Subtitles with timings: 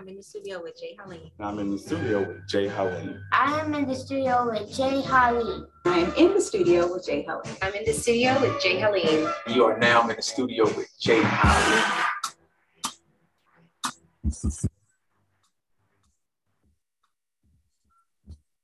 [0.00, 1.30] I'm in the studio with Jay Haleem.
[1.40, 3.20] I'm in the studio with Jay Haleem.
[3.32, 5.66] I'm in the studio with Jay Haleem.
[5.84, 7.58] I'm in the studio with Jay Haleem.
[7.60, 9.30] I'm in the studio with Jay Haleem.
[9.48, 12.06] You are now in the studio with Jay Haleem.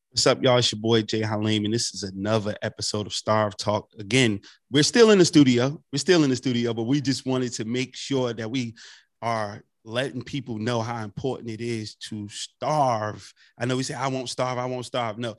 [0.09, 0.57] What's up, y'all?
[0.57, 3.91] It's your boy Jay Haleem, and this is another episode of Starve Talk.
[3.98, 4.41] Again,
[4.71, 5.82] we're still in the studio.
[5.93, 8.75] We're still in the studio, but we just wanted to make sure that we
[9.21, 13.32] are letting people know how important it is to starve.
[13.57, 15.17] I know we say, I won't starve, I won't starve.
[15.17, 15.36] No,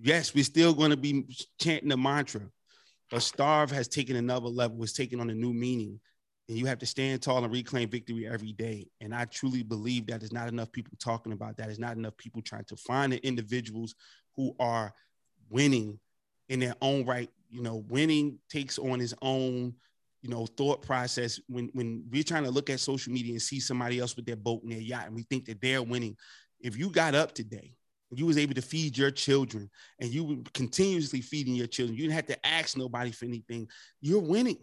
[0.00, 1.26] yes, we're still going to be
[1.60, 2.40] chanting the mantra,
[3.10, 6.00] but starve has taken another level, it's taken on a new meaning.
[6.48, 8.88] And you have to stand tall and reclaim victory every day.
[9.00, 11.66] And I truly believe that there's not enough people talking about that.
[11.66, 13.94] There's not enough people trying to find the individuals
[14.34, 14.92] who are
[15.48, 16.00] winning
[16.48, 17.30] in their own right.
[17.50, 19.74] You know, winning takes on its own,
[20.22, 21.40] you know, thought process.
[21.48, 24.36] When when we're trying to look at social media and see somebody else with their
[24.36, 26.16] boat and their yacht, and we think that they're winning.
[26.60, 27.74] If you got up today,
[28.12, 32.02] you was able to feed your children, and you were continuously feeding your children, you
[32.02, 33.68] didn't have to ask nobody for anything.
[34.00, 34.58] You're winning.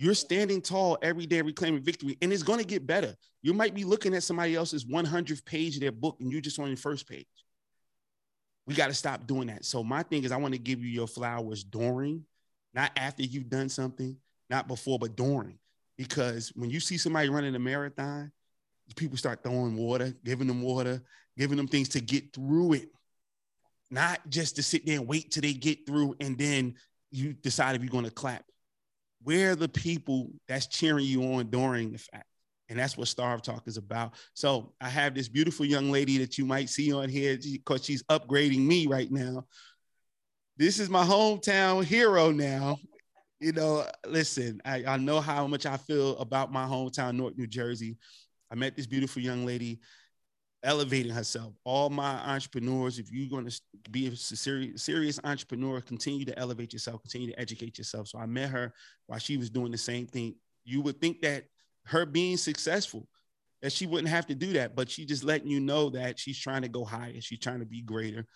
[0.00, 3.16] You're standing tall every day, reclaiming victory, and it's going to get better.
[3.42, 6.60] You might be looking at somebody else's 100th page of their book, and you're just
[6.60, 7.26] on your first page.
[8.64, 9.64] We got to stop doing that.
[9.64, 12.24] So my thing is, I want to give you your flowers during,
[12.74, 14.16] not after you've done something,
[14.50, 15.58] not before, but during.
[15.96, 18.32] Because when you see somebody running a marathon,
[18.96, 21.02] people start throwing water, giving them water,
[21.36, 22.88] giving them things to get through it,
[23.90, 26.74] not just to sit there and wait till they get through and then
[27.10, 28.44] you decide if you're going to clap
[29.22, 32.24] Where are the people that's cheering you on during the fact.
[32.68, 34.12] And that's what Starve Talk is about.
[34.34, 38.02] So I have this beautiful young lady that you might see on here because she's
[38.04, 39.46] upgrading me right now.
[40.58, 42.78] This is my hometown hero now.
[43.40, 47.46] You know, listen, I, I know how much I feel about my hometown, Newark, New
[47.46, 47.96] Jersey.
[48.50, 49.78] I met this beautiful young lady
[50.64, 51.54] elevating herself.
[51.64, 56.72] All my entrepreneurs, if you're going to be a serious, serious entrepreneur, continue to elevate
[56.72, 58.08] yourself, continue to educate yourself.
[58.08, 58.72] So I met her
[59.06, 60.34] while she was doing the same thing.
[60.64, 61.44] You would think that
[61.84, 63.06] her being successful,
[63.62, 66.38] that she wouldn't have to do that, but she just letting you know that she's
[66.38, 68.26] trying to go higher, she's trying to be greater.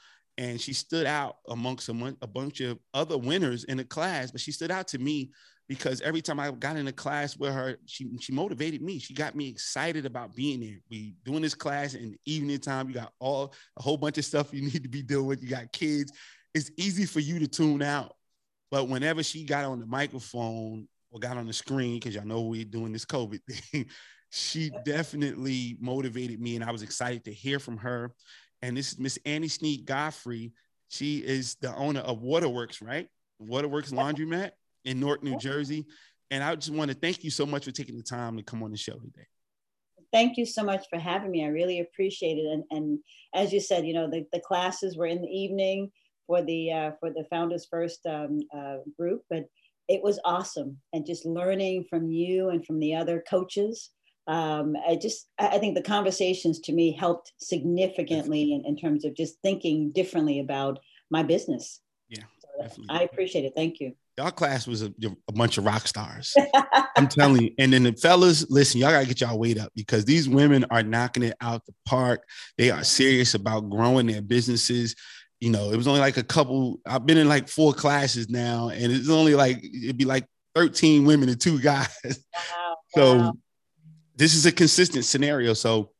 [0.42, 4.40] And she stood out amongst a, a bunch of other winners in the class, but
[4.40, 5.30] she stood out to me
[5.68, 8.98] because every time I got in a class with her, she she motivated me.
[8.98, 10.80] She got me excited about being there.
[10.90, 12.88] We doing this class in the evening time.
[12.88, 15.38] You got all a whole bunch of stuff you need to be doing.
[15.40, 16.12] You got kids.
[16.54, 18.16] It's easy for you to tune out.
[18.68, 22.40] But whenever she got on the microphone or got on the screen, because y'all know
[22.40, 23.86] we're doing this COVID thing,
[24.30, 28.10] she definitely motivated me, and I was excited to hear from her.
[28.62, 30.52] And this is Miss Annie Sneed Godfrey.
[30.88, 33.08] She is the owner of Waterworks, right?
[33.38, 34.52] Waterworks Laundromat
[34.84, 35.86] in Newark, New Jersey.
[36.30, 38.62] And I just want to thank you so much for taking the time to come
[38.62, 39.26] on the show today.
[40.12, 41.44] Thank you so much for having me.
[41.44, 42.46] I really appreciate it.
[42.46, 42.98] And, and
[43.34, 45.90] as you said, you know, the, the classes were in the evening
[46.26, 49.46] for the uh, for the Founders First um, uh, group, but
[49.88, 50.78] it was awesome.
[50.92, 53.90] And just learning from you and from the other coaches.
[54.26, 59.14] Um, I just, I think the conversations to me helped significantly in, in terms of
[59.14, 60.78] just thinking differently about
[61.10, 61.80] my business.
[62.08, 62.24] Yeah,
[62.58, 63.54] so I appreciate it.
[63.54, 64.92] Thank you y'all class was a,
[65.28, 66.36] a bunch of rock stars.
[66.96, 67.50] I'm telling you.
[67.58, 70.82] And then the fellas, listen, y'all gotta get y'all weight up because these women are
[70.82, 72.28] knocking it out the park.
[72.58, 74.94] They are serious about growing their businesses.
[75.40, 76.80] You know, it was only like a couple.
[76.86, 81.04] I've been in like four classes now, and it's only like it'd be like 13
[81.04, 81.88] women and two guys.
[82.04, 83.32] Wow, so wow.
[84.22, 85.52] This is a consistent scenario.
[85.52, 85.90] So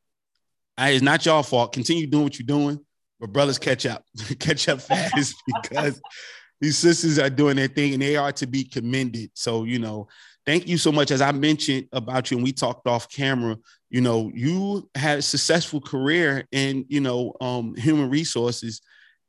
[0.77, 1.73] I, it's not y'all fault.
[1.73, 2.79] Continue doing what you're doing,
[3.19, 4.05] but brothers catch up,
[4.39, 6.01] catch up fast because
[6.61, 9.31] these sisters are doing their thing and they are to be commended.
[9.33, 10.07] So, you know,
[10.45, 11.11] thank you so much.
[11.11, 13.57] As I mentioned about you and we talked off camera,
[13.89, 18.81] you know, you had a successful career in, you know, um, human resources.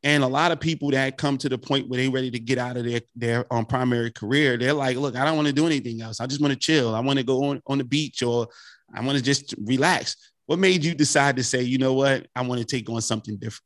[0.04, 2.59] And a lot of people that come to the point where they're ready to get
[2.59, 5.66] out of their, their um, primary career, they're like, look, I don't want to do
[5.66, 6.21] anything else.
[6.21, 6.94] I just want to chill.
[6.94, 8.47] I want to go on, on the beach or
[8.93, 10.16] I want to just relax.
[10.47, 13.36] What made you decide to say, you know what, I want to take on something
[13.36, 13.63] different?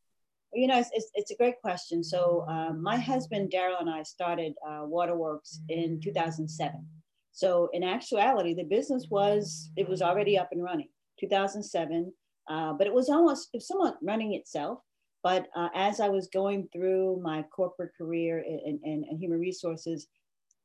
[0.53, 2.03] you know, it's, it's, it's, a great question.
[2.03, 6.87] So uh, my husband, Daryl, and I started uh, Waterworks in 2007.
[7.33, 10.89] So in actuality, the business was, it was already up and running,
[11.21, 12.13] 2007,
[12.51, 14.81] uh, but it was almost, it was somewhat running itself.
[15.23, 20.09] But uh, as I was going through my corporate career in, in human resources,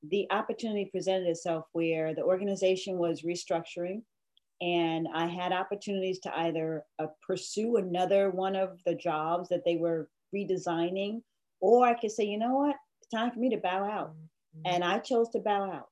[0.09, 4.01] the opportunity presented itself where the organization was restructuring
[4.63, 9.75] and I had opportunities to either uh, pursue another one of the jobs that they
[9.75, 11.21] were redesigning,
[11.59, 14.13] or I could say, you know what, it's time for me to bow out.
[14.65, 15.89] And I chose to bow out.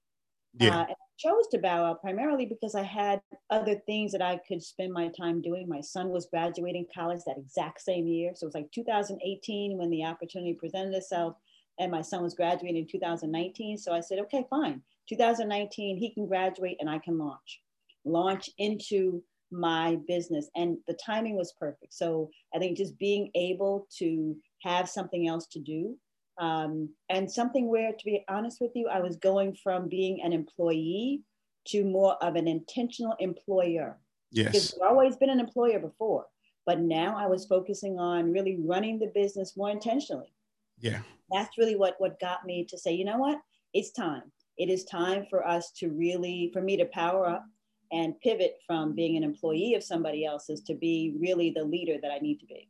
[0.59, 0.81] Yeah.
[0.81, 0.85] Uh,
[1.17, 5.09] chose to bow out primarily because I had other things that I could spend my
[5.09, 5.67] time doing.
[5.67, 8.31] My son was graduating college that exact same year.
[8.35, 11.35] So it was like 2018 when the opportunity presented itself,
[11.79, 13.77] and my son was graduating in 2019.
[13.77, 14.81] So I said, okay, fine.
[15.09, 17.61] 2019, he can graduate and I can launch,
[18.05, 20.49] launch into my business.
[20.55, 21.93] And the timing was perfect.
[21.93, 25.97] So I think just being able to have something else to do
[26.39, 30.33] um, and something where, to be honest with you, I was going from being an
[30.33, 31.21] employee
[31.67, 33.97] to more of an intentional employer.
[34.31, 34.45] Yes.
[34.47, 36.25] Because I've always been an employer before,
[36.65, 40.33] but now I was focusing on really running the business more intentionally.
[40.79, 41.01] Yeah.
[41.31, 43.39] That's really what what got me to say, you know what?
[43.73, 44.23] It's time.
[44.57, 47.45] It is time for us to really, for me to power up
[47.91, 52.11] and pivot from being an employee of somebody else's to be really the leader that
[52.11, 52.69] I need to be.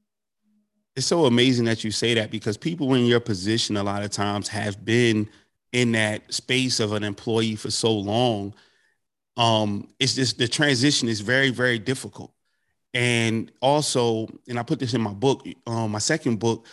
[0.95, 4.11] It's so amazing that you say that because people in your position a lot of
[4.11, 5.29] times have been
[5.71, 8.53] in that space of an employee for so long.
[9.37, 12.33] Um, it's just the transition is very, very difficult.
[12.93, 16.67] And also, and I put this in my book, um, my second book,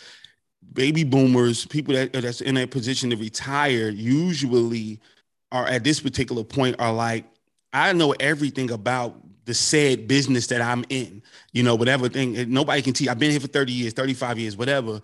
[0.73, 4.99] baby boomers, people that that's in a position to retire, usually
[5.51, 7.25] are at this particular point are like,
[7.73, 11.23] I know everything about the said business that I'm in,
[11.53, 12.51] you know, whatever thing.
[12.51, 13.07] Nobody can teach.
[13.07, 15.01] I've been here for 30 years, 35 years, whatever.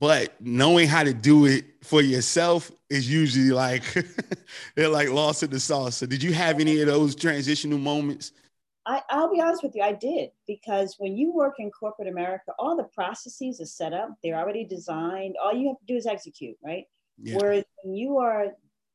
[0.00, 3.84] But knowing how to do it for yourself is usually like
[4.74, 5.96] they're like lost in the sauce.
[5.96, 8.32] So did you have any of those transitional moments?
[8.86, 12.52] I, I'll be honest with you, I did because when you work in corporate America,
[12.58, 15.36] all the processes are set up, they're already designed.
[15.42, 16.84] All you have to do is execute, right?
[17.22, 17.36] Yeah.
[17.38, 18.48] Whereas when you are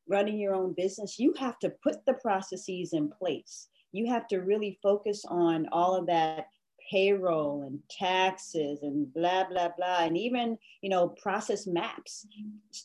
[0.10, 3.70] running your own business, you have to put the processes in place.
[3.92, 6.48] You have to really focus on all of that
[6.90, 12.26] payroll and taxes and blah blah blah and even you know process maps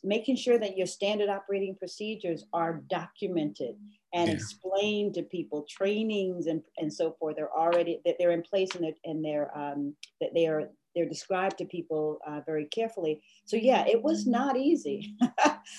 [0.02, 3.76] making sure that your standard operating procedures are documented
[4.12, 4.34] and Yeah.
[4.34, 8.84] explained to people trainings and, and so forth they're already that they're in place and
[8.84, 13.56] they're, and they're um, that they are they're described to people uh, very carefully so
[13.56, 15.16] yeah it was not easy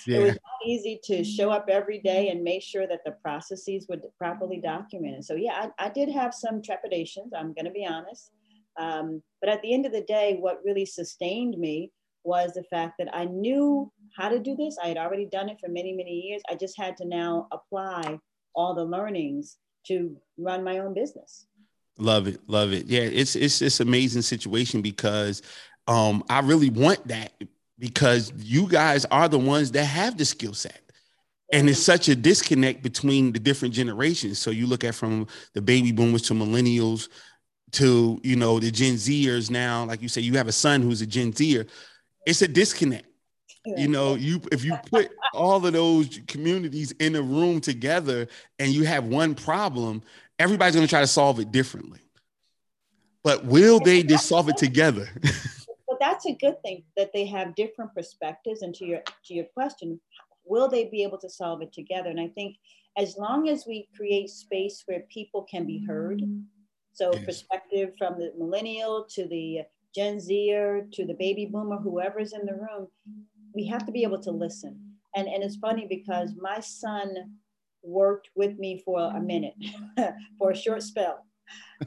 [0.07, 3.85] it was not easy to show up every day and make sure that the processes
[3.88, 5.23] were properly documented.
[5.23, 7.33] So yeah, I, I did have some trepidations.
[7.38, 8.31] I'm going to be honest,
[8.79, 11.91] um, but at the end of the day, what really sustained me
[12.23, 14.77] was the fact that I knew how to do this.
[14.83, 16.41] I had already done it for many many years.
[16.50, 18.19] I just had to now apply
[18.56, 19.57] all the learnings
[19.88, 21.45] to run my own business.
[21.97, 22.88] Love it, love it.
[22.88, 25.42] Yeah, it's it's this amazing situation because
[25.88, 27.31] um, I really want that
[27.80, 30.81] because you guys are the ones that have the skill set.
[31.53, 34.39] And it's such a disconnect between the different generations.
[34.39, 37.07] So you look at from the baby boomers to millennials
[37.74, 39.86] to you know the Gen Zers now.
[39.86, 41.65] Like you say, you have a son who's a Gen Zer.
[42.25, 43.07] It's a disconnect.
[43.65, 48.27] You know, you if you put all of those communities in a room together
[48.59, 50.03] and you have one problem,
[50.40, 52.00] everybody's going to try to solve it differently.
[53.24, 55.10] But will they just solve it together?
[55.88, 59.46] but that's a good thing that they have different perspectives and to your to your
[59.54, 60.00] question
[60.46, 62.56] will they be able to solve it together and i think
[62.98, 66.22] as long as we create space where people can be heard
[66.94, 67.26] so Yes.
[67.26, 69.62] perspective from the millennial to the
[69.94, 72.88] gen zer to the baby boomer whoever's in the room
[73.54, 74.80] we have to be able to listen
[75.16, 77.38] and and it's funny because my son
[77.86, 79.56] worked with me for a minute
[80.38, 81.26] for a short spell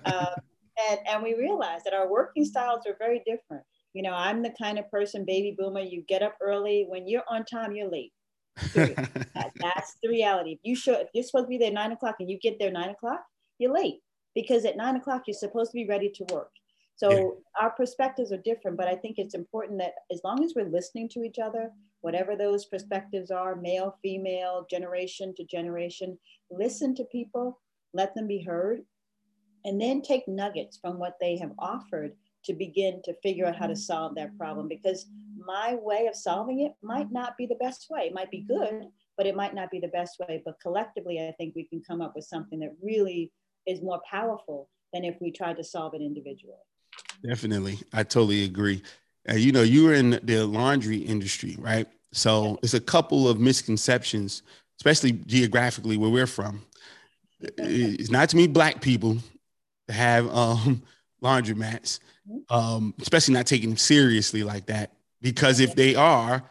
[0.04, 0.26] um,
[0.90, 3.62] and and we realized that our working styles are very different
[3.94, 6.86] you know, I'm the kind of person, baby boomer, you get up early.
[6.88, 8.12] When you're on time, you're late.
[8.74, 10.52] That's the reality.
[10.52, 12.70] If you show, if you're supposed to be there nine o'clock and you get there
[12.70, 13.24] nine o'clock,
[13.58, 14.00] you're late
[14.34, 16.50] because at nine o'clock you're supposed to be ready to work.
[16.96, 17.64] So Yeah.
[17.64, 21.08] our perspectives are different, but I think it's important that as long as we're listening
[21.10, 26.18] to each other, whatever those perspectives are, male, female, generation to generation,
[26.50, 27.60] listen to people,
[27.92, 28.82] let them be heard,
[29.64, 32.12] and then take nuggets from what they have offered
[32.44, 33.80] to begin to figure out how to mm-hmm.
[33.80, 38.02] solve that problem because my way of solving it might not be the best way.
[38.02, 38.86] It might be good,
[39.16, 40.42] but it might not be the best way.
[40.44, 43.32] But collectively, I think we can come up with something that really
[43.66, 46.54] is more powerful than if we tried to solve it individually.
[47.26, 47.78] Definitely.
[47.92, 48.82] I totally agree.
[49.36, 51.86] You know, you were in the laundry industry, right?
[52.12, 54.42] So it's a couple of misconceptions,
[54.78, 56.62] especially geographically where we're from.
[57.58, 59.18] It's not to me black people
[59.86, 60.82] that have um,
[61.22, 62.00] laundromats,
[62.50, 64.92] um, especially not taking them seriously like that.
[65.20, 66.42] Because if they are,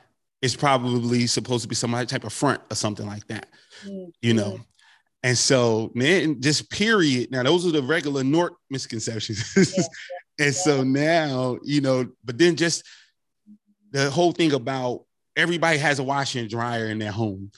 [0.42, 3.48] it's probably supposed to be some other type of front or something like that,
[4.22, 4.60] you know.
[5.24, 7.32] And so, man, just period.
[7.32, 9.44] Now, those are the regular North misconceptions.
[10.40, 12.84] and so now, you know, but then just
[13.92, 17.52] the whole thing about everybody has a washer and dryer in their home.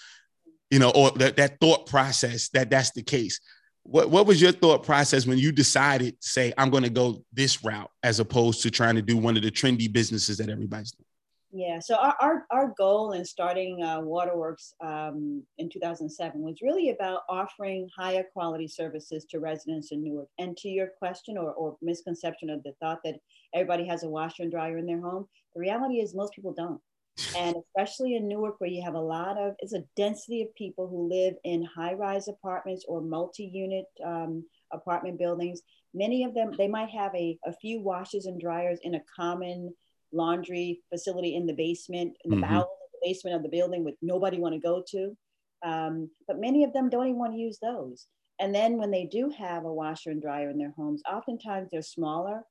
[0.69, 3.39] you know, or that, that thought process that that's the case.
[3.83, 7.63] What, what was your thought process when you decided say, I'm going to go this
[7.63, 11.05] route as opposed to trying to do one of the trendy businesses that everybody's doing?
[11.51, 16.91] Yeah, so our, our, our goal in starting uh, Waterworks um, in 2007 was really
[16.91, 20.27] about offering higher quality services to residents in Newark.
[20.38, 23.15] And to your question or, or misconception of the thought that
[23.56, 26.79] everybody has a washer and dryer in their home, the reality is most people don't.
[27.36, 30.88] And especially in Newark, where you have a lot of, it's a density of people
[30.88, 35.62] who live in high rise apartments or multi unit um, apartment buildings.
[35.96, 39.74] Many of them, they might have a, a few washers and dryers in a common
[40.11, 42.53] laundry facility in the basement, in the mm-hmm.
[42.53, 45.15] bowels of the basement of the building with nobody want to go to.
[45.63, 48.07] Um, but many of them don't even want to use those.
[48.39, 51.81] And then when they do have a washer and dryer in their homes, oftentimes they're
[51.81, 52.43] smaller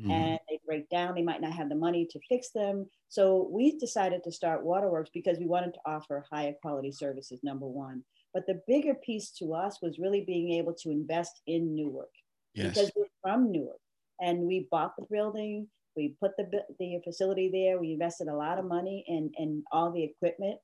[0.00, 0.10] mm-hmm.
[0.10, 1.14] and they break down.
[1.14, 2.86] They might not have the money to fix them.
[3.08, 7.66] So we decided to start Waterworks because we wanted to offer higher quality services, number
[7.66, 8.02] one.
[8.34, 12.10] But the bigger piece to us was really being able to invest in Newark
[12.54, 12.68] yes.
[12.68, 13.78] because we're from Newark
[14.20, 16.48] and we bought the building we put the,
[16.78, 17.78] the facility there.
[17.78, 20.58] We invested a lot of money in, in all the equipment.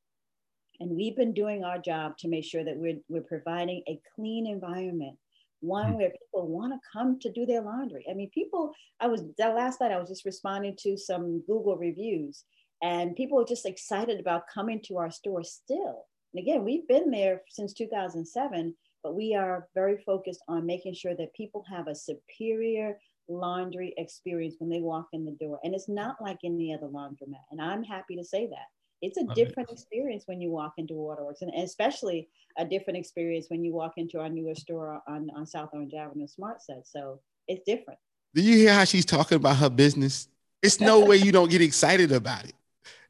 [0.81, 4.47] And we've been doing our job to make sure that we're, we're providing a clean
[4.47, 5.17] environment,
[5.61, 5.97] one mm-hmm.
[5.97, 8.05] where people want to come to do their laundry.
[8.11, 11.77] I mean, people, I was, that last night I was just responding to some Google
[11.77, 12.45] reviews
[12.83, 16.07] and people are just excited about coming to our store still.
[16.35, 18.75] And again, we've been there since 2007,
[19.05, 22.99] but we are very focused on making sure that people have a superior
[23.29, 25.59] laundry experience when they walk in the door.
[25.65, 27.45] And it's not like any other laundromat.
[27.51, 28.67] And I'm happy to say that.
[29.01, 33.65] It's a different experience when you walk into Waterworks, and especially a different experience when
[33.65, 36.87] you walk into our newer store on, on South Orange Avenue, Smart Set.
[36.87, 37.99] So it's different.
[38.35, 40.29] Do you hear how she's talking about her business?
[40.63, 42.55] It's no way you don't get excited about it.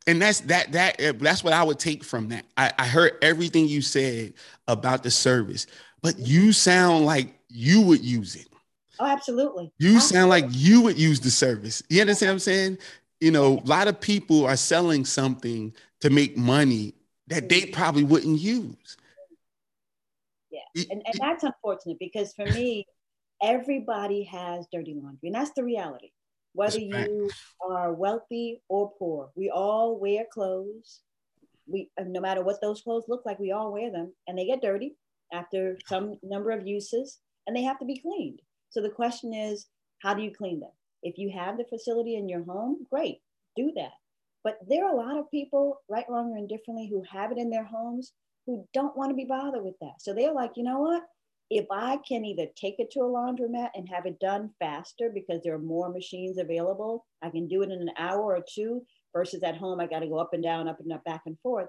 [0.07, 2.45] And that's that that eh, that's what I would take from that.
[2.57, 4.33] I, I heard everything you said
[4.66, 5.66] about the service,
[6.00, 8.49] but you sound like you would use it.
[8.99, 9.72] Oh, absolutely.
[9.78, 10.16] You absolutely.
[10.16, 11.82] sound like you would use the service.
[11.88, 12.78] You understand what I'm saying?
[13.20, 16.94] You know, a lot of people are selling something to make money
[17.28, 18.96] that they probably wouldn't use.
[20.50, 20.84] Yeah.
[20.90, 22.87] And, and that's unfortunate because for me,
[23.42, 25.28] everybody has dirty laundry.
[25.28, 26.11] And that's the reality.
[26.54, 27.30] Whether you
[27.66, 31.00] are wealthy or poor, we all wear clothes.
[31.66, 34.44] We uh, no matter what those clothes look like, we all wear them and they
[34.44, 34.96] get dirty
[35.32, 38.40] after some number of uses and they have to be cleaned.
[38.73, 39.67] So the question is,
[40.00, 40.71] how do you clean them?
[41.02, 43.19] If you have the facility in your home, great,
[43.55, 43.93] do that.
[44.45, 47.50] But there are a lot of people, right, wrong, or indifferently, who have it in
[47.50, 48.12] their homes
[48.47, 50.00] who don't want to be bothered with that.
[50.00, 51.02] So they're like, you know what?
[51.50, 55.43] If I can either take it to a laundromat and have it done faster because
[55.43, 59.43] there are more machines available, I can do it in an hour or two versus
[59.43, 61.69] at home, I got to go up and down, up and up, back and forth.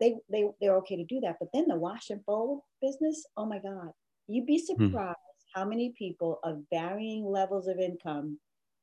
[0.00, 1.36] They, they, they're okay to do that.
[1.38, 3.90] But then the wash and fold business, oh my God,
[4.26, 4.86] you'd be hmm.
[4.86, 5.18] surprised
[5.54, 8.38] how many people of varying levels of income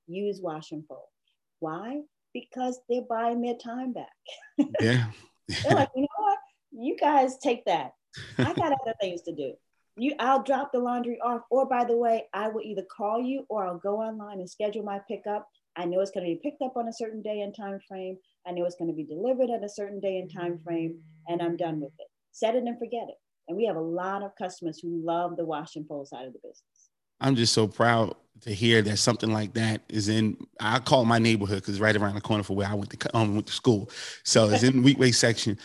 [0.08, 1.08] use wash and fold.
[1.60, 2.02] Why?
[2.34, 4.08] Because they're buying their time back.
[4.80, 5.12] yeah.
[5.48, 6.38] they're like, you know what?
[6.72, 7.92] You guys take that.
[8.38, 9.54] I got other things to do.
[9.98, 11.42] You, I'll drop the laundry off.
[11.50, 14.84] Or by the way, I will either call you or I'll go online and schedule
[14.84, 15.48] my pickup.
[15.76, 18.18] I know it's going to be picked up on a certain day and time frame.
[18.48, 21.42] I know it's going to be delivered at a certain day and time frame, and
[21.42, 22.08] I'm done with it.
[22.32, 23.16] Set it and forget it.
[23.48, 26.34] And we have a lot of customers who love the wash and fold side of
[26.34, 26.90] the business.
[27.20, 30.38] I'm just so proud to hear that something like that is in.
[30.60, 33.36] I call my neighborhood because right around the corner from where I went to um,
[33.36, 33.90] went to school,
[34.24, 35.58] so it's in the Weequahic section,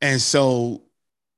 [0.00, 0.82] and so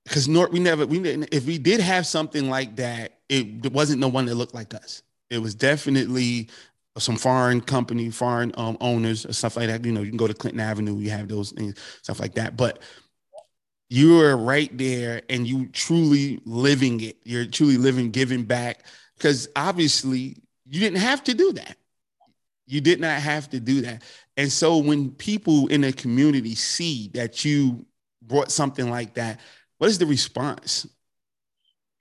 [0.05, 4.01] because North we never we didn't if we did have something like that, it, wasn't
[4.01, 5.03] no one that looked like us.
[5.31, 6.49] It was definitely
[6.99, 9.85] some foreign company, foreign um, owners, or stuff like that.
[9.85, 12.57] You know, you can go to Clinton Avenue, you have those things, stuff like that.
[12.57, 12.81] But
[13.89, 17.19] you are right there and you truly living it.
[17.25, 18.85] You're truly living, giving back
[19.17, 20.37] because obviously
[20.69, 21.77] you didn't have to do that.
[22.67, 24.03] You did not have to do that.
[24.37, 27.87] And so when people in the community see that you
[28.23, 29.41] brought something like that,
[29.79, 30.87] what is the response?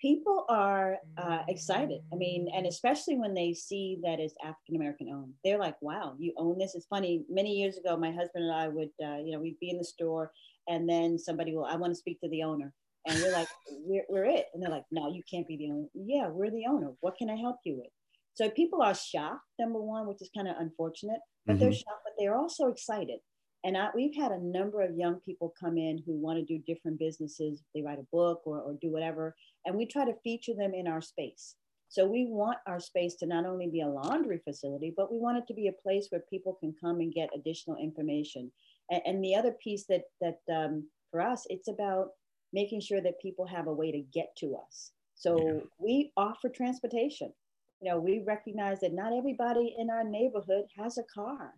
[0.01, 2.01] People are uh, excited.
[2.11, 6.15] I mean, and especially when they see that it's African American owned, they're like, "Wow,
[6.19, 7.25] you own this." It's funny.
[7.27, 9.83] Many years ago, my husband and I would, uh, you know, we'd be in the
[9.83, 10.31] store,
[10.67, 12.73] and then somebody will, I want to speak to the owner.
[13.07, 14.45] And we're like, we're, we're it.
[14.53, 15.87] And they're like, no, you can't be the owner.
[15.93, 16.91] Yeah, we're the owner.
[17.01, 17.91] What can I help you with?
[18.33, 21.63] So people are shocked, number one, which is kind of unfortunate, but mm-hmm.
[21.63, 23.19] they're shocked, but they're also excited.
[23.63, 26.63] And I, we've had a number of young people come in who want to do
[26.67, 27.63] different businesses.
[27.73, 29.35] They write a book or, or do whatever.
[29.65, 31.55] And we try to feature them in our space.
[31.87, 35.37] So we want our space to not only be a laundry facility, but we want
[35.37, 38.51] it to be a place where people can come and get additional information.
[38.89, 42.09] And, and the other piece that that um, for us, it's about
[42.53, 44.91] making sure that people have a way to get to us.
[45.15, 45.59] So Yeah.
[45.79, 47.33] we offer transportation.
[47.81, 51.53] You know, we recognize that not everybody in our neighborhood has a car.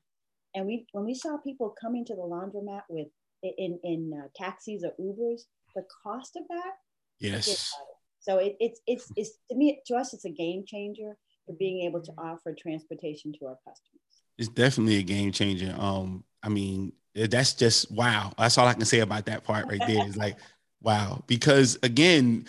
[0.55, 3.07] And we, when we saw people coming to the laundromat with
[3.43, 5.41] in in uh, taxis or Ubers,
[5.75, 6.73] the cost of that
[7.19, 7.73] Yes.
[8.19, 11.81] so it, it's it's it's to me to us it's a game changer for being
[11.87, 14.23] able to offer transportation to our customers.
[14.37, 15.75] It's definitely a game changer.
[15.77, 18.31] Um, I mean, eh, that's just wow.
[18.37, 20.07] That's all I can say about that part right there.
[20.07, 20.37] Is like,
[20.81, 21.23] wow.
[21.27, 22.45] Because again,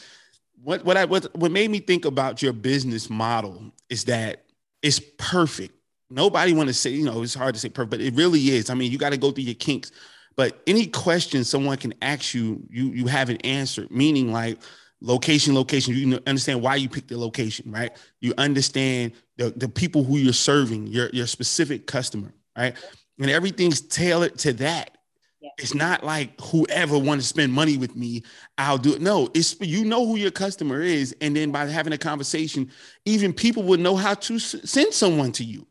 [0.63, 4.45] what what I what what made me think about your business model is that
[4.83, 5.75] it's perfect.
[6.11, 8.71] Nobody want to say, you know, it's hard to say perfect, but it really is.
[8.71, 9.93] I mean, you got to go through your kinks.
[10.37, 13.91] But any question someone can ask you, you you have it answered.
[13.91, 14.59] Meaning, like
[15.01, 15.95] location, location.
[15.95, 17.91] You understand why you picked the location, right?
[18.21, 22.77] You understand the, the people who you're serving, your your specific customer, right?
[23.19, 24.97] And everything's tailored to that.
[25.41, 25.51] Yeah.
[25.59, 28.23] It's not like whoever wants to spend money with me,
[28.59, 29.01] I'll do it.
[29.01, 32.71] No, it's you know who your customer is, and then by having a conversation,
[33.05, 35.67] even people would know how to s- send someone to you.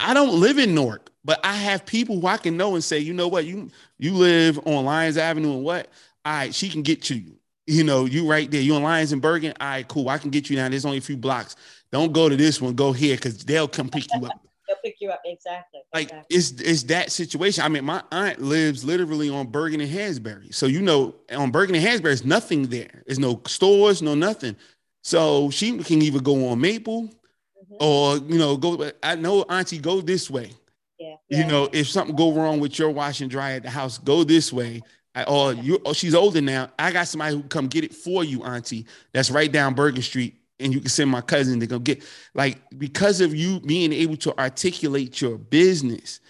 [0.00, 2.98] I don't live in Newark, but I have people who I can know and say,
[2.98, 5.88] you know what, you you live on Lyons Avenue and what?
[6.24, 7.36] All right, she can get to you.
[7.66, 8.60] You know, you right there.
[8.60, 9.52] You on Lyons and Bergen.
[9.60, 10.08] All right, cool.
[10.08, 10.70] I can get you down.
[10.70, 11.56] There's only a few blocks.
[11.92, 12.74] Don't go to this one.
[12.74, 14.32] Go here because they'll come pick you up.
[14.72, 15.80] They'll pick you up exactly.
[15.92, 16.36] Like exactly.
[16.36, 17.64] it's it's that situation.
[17.64, 20.54] I mean, my aunt lives literally on Bergen and Hansberry.
[20.54, 23.02] So you know, on Bergen and Hansberry, there's nothing there.
[23.06, 24.56] There's no stores, no nothing.
[25.02, 27.76] So she can either go on Maple Mhm.
[27.80, 28.90] or you know go.
[29.02, 30.50] I know Auntie go this way.
[30.98, 31.46] yeah, You yeah.
[31.46, 34.52] know, if something go wrong with your wash and dry at the house, go this
[34.52, 34.82] way.
[35.14, 36.70] I, or you, oh, she's older now.
[36.78, 38.86] I got somebody who come get it for you, Auntie.
[39.12, 42.02] That's right down Bergen Street, and you can send my cousin to go get.
[42.34, 46.20] Like because of you being able to articulate your business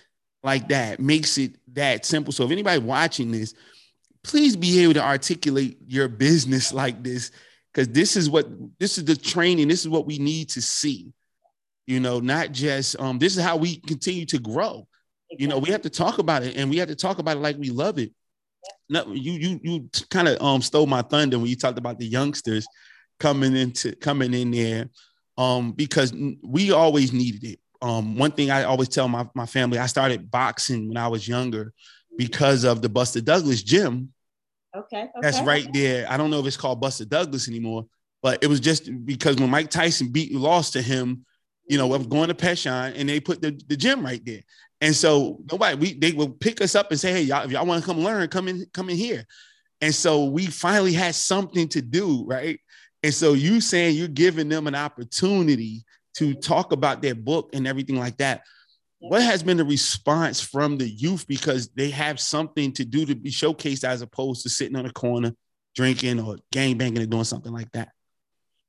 [0.43, 2.33] like that makes it that simple.
[2.33, 3.55] So if anybody watching this,
[4.25, 7.31] please be able to articulate your business like this,
[7.73, 8.47] because this is what
[8.79, 9.69] this is the training.
[9.69, 11.13] This is what we need to see.
[11.87, 13.19] You know, not just um.
[13.19, 14.87] This is how we continue to grow
[15.39, 17.41] you know we have to talk about it and we have to talk about it
[17.41, 18.13] like we love it
[18.89, 22.07] no you you you kind of um stole my thunder when you talked about the
[22.07, 22.67] youngsters
[23.23, 24.89] coming into coming in there
[25.39, 29.79] um because we always needed it um one thing i always tell my, my family
[29.79, 31.73] i started boxing when i was younger
[32.19, 34.13] because of the buster douglas gym
[34.75, 35.11] Okay, okay.
[35.21, 36.11] that's right there.
[36.11, 37.87] I don't know if it's called Buster Douglas anymore,
[38.23, 41.27] but it was just because when Mike Tyson beat lost to him,
[41.69, 44.41] you know, I was going to Peshine and they put the, the gym right there.
[44.81, 47.67] And so nobody we they will pick us up and say, Hey, y'all, if y'all
[47.67, 49.27] want to come learn, come in, come in here.
[49.83, 52.59] And so we finally had something to do, right?
[53.03, 55.85] And so you saying you're giving them an opportunity
[56.15, 58.43] to talk about their book and everything like that.
[59.01, 63.17] What has been the response from the youth because they have something to do to
[63.17, 65.35] be showcased as opposed to sitting on a corner
[65.75, 67.89] drinking or gang banging and doing something like that?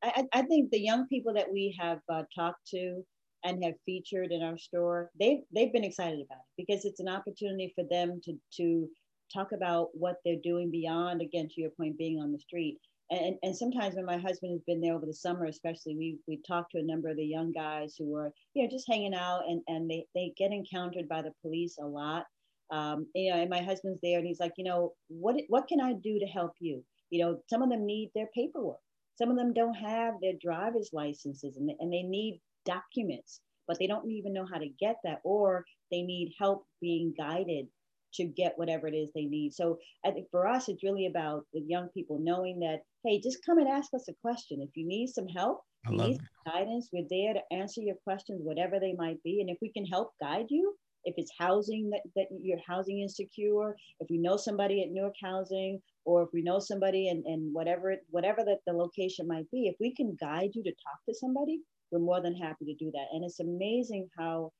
[0.01, 3.05] I, I I think the young people that we have uh, talked to
[3.43, 7.09] and have featured in our store, they've they've been excited about it because it's an
[7.09, 8.89] opportunity for them to to
[9.31, 12.79] talk about what they're doing beyond, again, to your point, being on the street.
[13.11, 16.41] And, and sometimes when my husband has been there over the summer, especially, we we
[16.47, 19.41] talked to a number of the young guys who were, you know, just hanging out
[19.47, 22.25] and, and they, they get encountered by the police a lot.
[22.71, 25.79] Um, you know, and my husband's there and he's like, you know, what what can
[25.79, 26.83] I do to help you?
[27.11, 28.79] You know, some of them need their paperwork.
[29.15, 33.77] Some of them don't have their driver's licenses and they, and they need documents, but
[33.77, 37.67] they don't even know how to get that, or they need help being guided
[38.15, 39.53] to get whatever it is they need.
[39.53, 43.45] So I think for us, it's really about the young people knowing that, hey, just
[43.45, 44.61] come and ask us a question.
[44.61, 47.81] If you need some help, I you love need some guidance, we're there to answer
[47.81, 49.41] your questions, whatever they might be.
[49.41, 53.75] And if we can help guide you, if it's housing that, that you're housing insecure,
[53.99, 57.91] if we know somebody at Newark Housing, or if we know somebody and, and whatever
[57.91, 61.13] it, whatever that the location might be, if we can guide you to talk to
[61.13, 61.59] somebody,
[61.91, 63.07] we're more than happy to do that.
[63.11, 64.51] And it's amazing how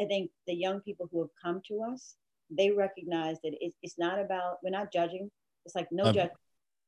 [0.00, 2.16] I think the young people who have come to us,
[2.50, 5.30] they recognize that it's, it's not about, we're not judging.
[5.64, 6.32] It's like no judgment.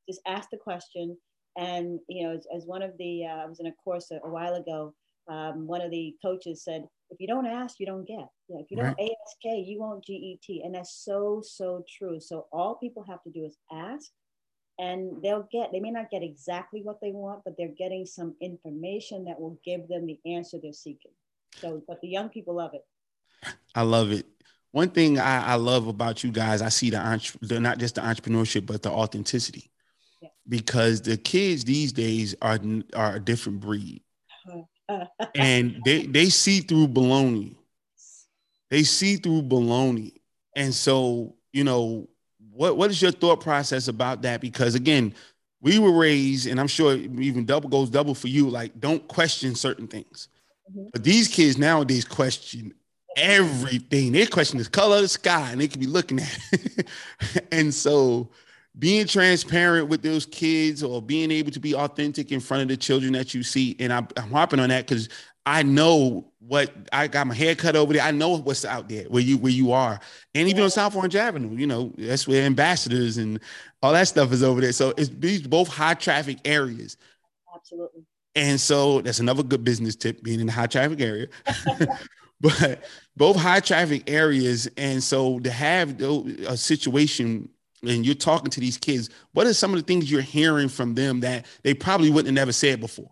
[0.09, 1.17] Just ask the question.
[1.57, 4.17] And, you know, as, as one of the, uh, I was in a course a,
[4.27, 4.95] a while ago,
[5.29, 8.29] um, one of the coaches said, if you don't ask, you don't get.
[8.49, 10.65] You know, if you don't ASK, you won't GET.
[10.65, 12.19] And that's so, so true.
[12.21, 14.11] So all people have to do is ask
[14.79, 18.35] and they'll get, they may not get exactly what they want, but they're getting some
[18.41, 21.13] information that will give them the answer they're seeking.
[21.57, 22.83] So, but the young people love it.
[23.75, 24.27] I love it.
[24.73, 27.95] One thing I, I love about you guys, I see the, entre- the not just
[27.95, 29.71] the entrepreneurship, but the authenticity.
[30.49, 32.59] Because the kids these days are
[32.95, 34.03] are a different breed,
[35.35, 37.55] and they they see through baloney.
[38.71, 40.13] They see through baloney,
[40.55, 42.09] and so you know
[42.53, 44.41] what what is your thought process about that?
[44.41, 45.15] Because again,
[45.61, 48.51] we were raised, and I'm sure even double goes double for you.
[48.51, 50.29] Like, don't question certain things.
[50.71, 50.91] Mhm.
[50.93, 52.75] But these kids nowadays question
[53.17, 54.13] everything.
[54.13, 56.39] They question the color of the sky, and they could be looking at.
[56.53, 56.89] It.
[57.53, 58.29] and so,
[58.79, 62.77] being transparent with those kids, or being able to be authentic in front of the
[62.77, 65.09] children that you see, and I'm, I'm harping on that because
[65.47, 68.03] I know what I got my hair cut over there.
[68.03, 70.01] I know what's out there where you where you are,
[70.35, 73.39] and even on South Orange Avenue, you know that's where ambassadors and
[73.83, 74.73] all that stuff is over there.
[74.73, 76.97] So it's these both high traffic areas,
[77.55, 78.03] Absolutely.
[78.35, 81.29] and so that's another good business tip: being in the high traffic area.
[82.41, 82.83] but
[83.17, 87.49] both high traffic areas, and so to have a situation
[87.89, 90.95] and you're talking to these kids, what are some of the things you're hearing from
[90.95, 93.11] them that they probably wouldn't have never said before?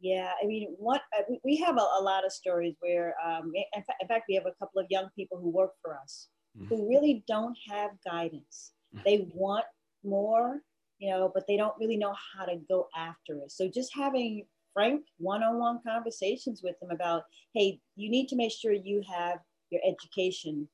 [0.00, 3.52] Yeah, I mean, what uh, we- we have a, a lot of stories where, um,
[3.54, 6.28] in, fa- in fact, we have a couple of young people who work for us
[6.68, 8.72] who really don't have guidance.
[9.04, 9.64] They want
[10.04, 10.60] more,
[10.98, 13.52] you know, but they don't really know how to go after it.
[13.52, 14.44] So just having
[14.74, 19.38] frank one-on-one conversations with them about, hey, you need to make sure you have
[19.70, 20.68] your education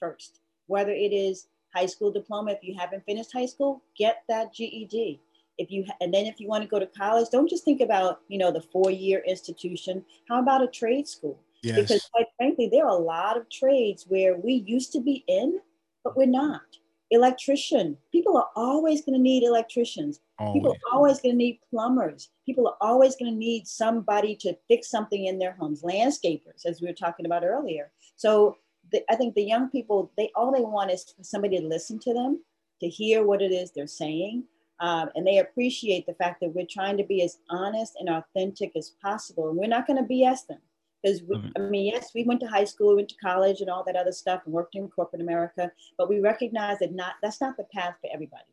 [0.00, 1.46] first, whether it is
[1.78, 2.52] high school diploma.
[2.52, 5.20] If you haven't finished high school, get that GED.
[5.58, 8.20] If you and then if you want to go to college, don't just think about
[8.28, 10.04] you know the four-year institution.
[10.28, 11.38] How about a trade school?
[11.62, 11.80] Yes.
[11.80, 15.60] Because quite frankly, there are a lot of trades where we used to be in,
[16.04, 16.62] but we're not.
[17.10, 20.20] Electrician, people are always going to need electricians.
[20.52, 22.28] People are always going to need plumbers.
[22.44, 25.82] People are always going to need somebody to fix something in their homes.
[25.82, 27.90] Landscapers, as we were talking about earlier.
[28.16, 28.58] So
[28.92, 31.98] the, I think the young people, they all they want is for somebody to listen
[32.00, 32.42] to them,
[32.80, 34.44] to hear what it is they're saying,
[34.80, 38.72] um, and they appreciate the fact that we're trying to be as honest and authentic
[38.76, 39.48] as possible.
[39.48, 40.60] And we're not going to BS them
[41.02, 41.52] because Mhm.
[41.56, 43.96] I mean, yes, we went to high school, we went to college, and all that
[43.96, 45.70] other stuff, and worked in corporate America.
[45.96, 48.44] But we recognize that not that's not the path for everybody.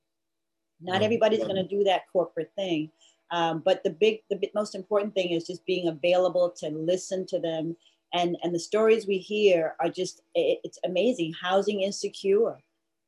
[0.82, 1.04] Not Right.
[1.04, 2.92] everybody's going to do that corporate thing.
[3.32, 7.40] Um, but the big, the most important thing is just being available to listen to
[7.40, 7.76] them.
[8.16, 11.34] And and the stories we hear are just it, it's amazing.
[11.42, 12.58] Housing insecure.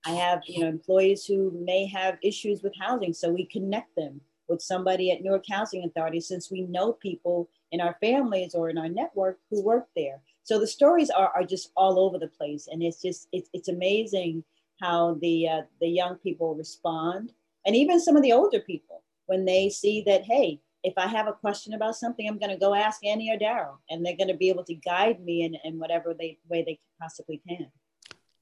[0.05, 4.21] I have you know employees who may have issues with housing, so we connect them
[4.49, 8.77] with somebody at Newark Housing Authority since we know people in our families or in
[8.77, 10.21] our network who work there.
[10.43, 13.69] So the stories are, are just all over the place, and it's just it's, it's
[13.69, 14.43] amazing
[14.81, 17.31] how the uh, the young people respond,
[17.65, 21.27] and even some of the older people when they see that hey, if I have
[21.27, 24.29] a question about something, I'm going to go ask Annie or Daryl, and they're going
[24.29, 27.67] to be able to guide me in, in whatever they way they possibly can.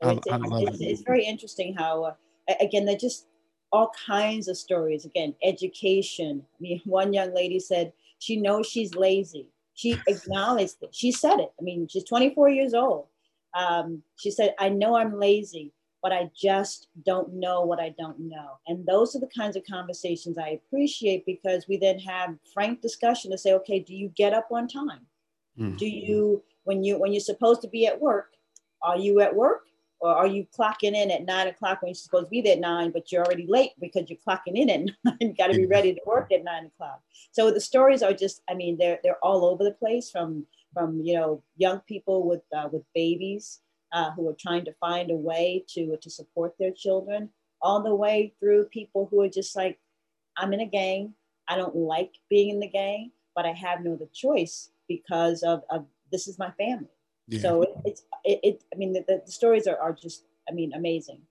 [0.01, 0.85] So I- it's, I it's, it's, it.
[0.85, 2.13] it's very interesting how uh,
[2.61, 3.25] again they're just
[3.71, 5.05] all kinds of stories.
[5.05, 6.43] Again, education.
[6.55, 9.47] I mean, one young lady said she knows she's lazy.
[9.73, 10.93] She acknowledged it.
[10.93, 11.51] She said it.
[11.59, 13.07] I mean, she's 24 years old.
[13.57, 15.73] Um, she said, I know I'm lazy,
[16.05, 18.59] but I just don't know what I don't know.
[18.67, 23.31] And those are the kinds of conversations I appreciate because we then have frank discussion
[23.31, 25.07] to say, okay, do you get up on time?
[25.59, 25.79] Mm.
[25.79, 28.33] Do you, when you when you're supposed to be at work,
[28.83, 29.63] are you at work?
[29.99, 32.59] Or are you clocking in at nine o'clock when you're supposed to be there at
[32.59, 35.17] nine, but you're already late because you're clocking in at nine?
[35.19, 37.01] You got to be ready to work at nine o'clock.
[37.31, 41.01] So the stories are just, I mean, they're they're all over the place from from
[41.01, 45.15] you know young people with uh, with babies uh, who are trying to find a
[45.15, 47.29] way to to support their children,
[47.61, 49.79] all the way through people who are just like,
[50.37, 51.13] I'm in a gang.
[51.47, 55.63] I don't like being in the gang, but I have no other choice because of,
[55.69, 56.89] of this is my family.
[57.27, 57.41] Yeah.
[57.41, 58.63] So it, it's it, it.
[58.73, 61.21] I mean, the, the stories are, are just, I mean, amazing.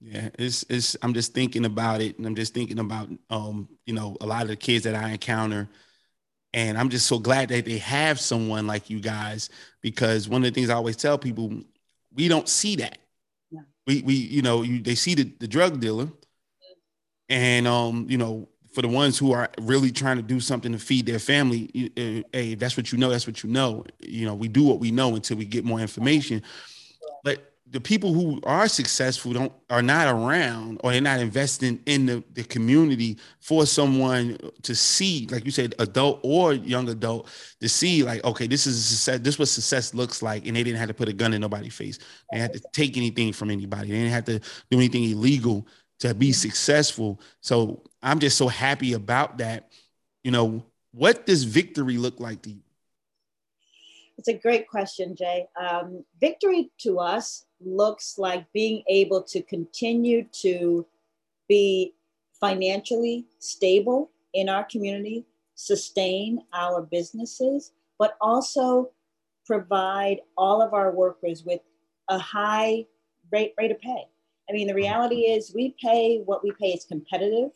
[0.00, 3.94] Yeah, it's it's I'm just thinking about it and I'm just thinking about um, you
[3.94, 5.68] know, a lot of the kids that I encounter.
[6.54, 9.50] And I'm just so glad that they have someone like you guys
[9.82, 11.52] because one of the things I always tell people,
[12.14, 12.98] we don't see that.
[13.50, 13.62] Yeah.
[13.88, 16.08] We we you know, you they see the, the drug dealer
[17.28, 20.78] and um, you know, for the ones who are really trying to do something to
[20.78, 23.84] feed their family, uh, hey, that's what you know, that's what you know.
[24.00, 26.42] You know, we do what we know until we get more information.
[27.70, 32.22] The people who are successful don't are not around or they're not investing in the,
[32.34, 37.28] the community for someone to see, like you said, adult or young adult,
[37.60, 40.46] to see like, okay, this is success, this is what success looks like.
[40.46, 41.98] And they didn't have to put a gun in nobody's face.
[42.30, 43.88] They had to take anything from anybody.
[43.88, 45.66] They didn't have to do anything illegal
[46.00, 47.20] to be successful.
[47.40, 49.72] So I'm just so happy about that.
[50.22, 52.60] You know, what does victory look like to you?
[54.16, 55.46] It's a great question, Jay.
[55.60, 60.86] Um, victory to us looks like being able to continue to
[61.48, 61.94] be
[62.40, 65.24] financially stable in our community,
[65.54, 68.90] sustain our businesses, but also
[69.46, 71.60] provide all of our workers with
[72.08, 72.84] a high
[73.32, 74.04] rate, rate of pay.
[74.48, 77.50] I mean, the reality is we pay what we pay is competitive,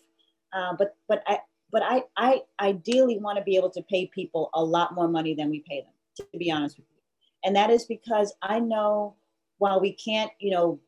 [0.52, 1.40] uh, but but I
[1.70, 5.34] but I I ideally want to be able to pay people a lot more money
[5.34, 5.92] than we pay them.
[6.16, 7.00] To be honest with you,
[7.44, 9.16] and that is because I know
[9.58, 10.80] while we can't, you know,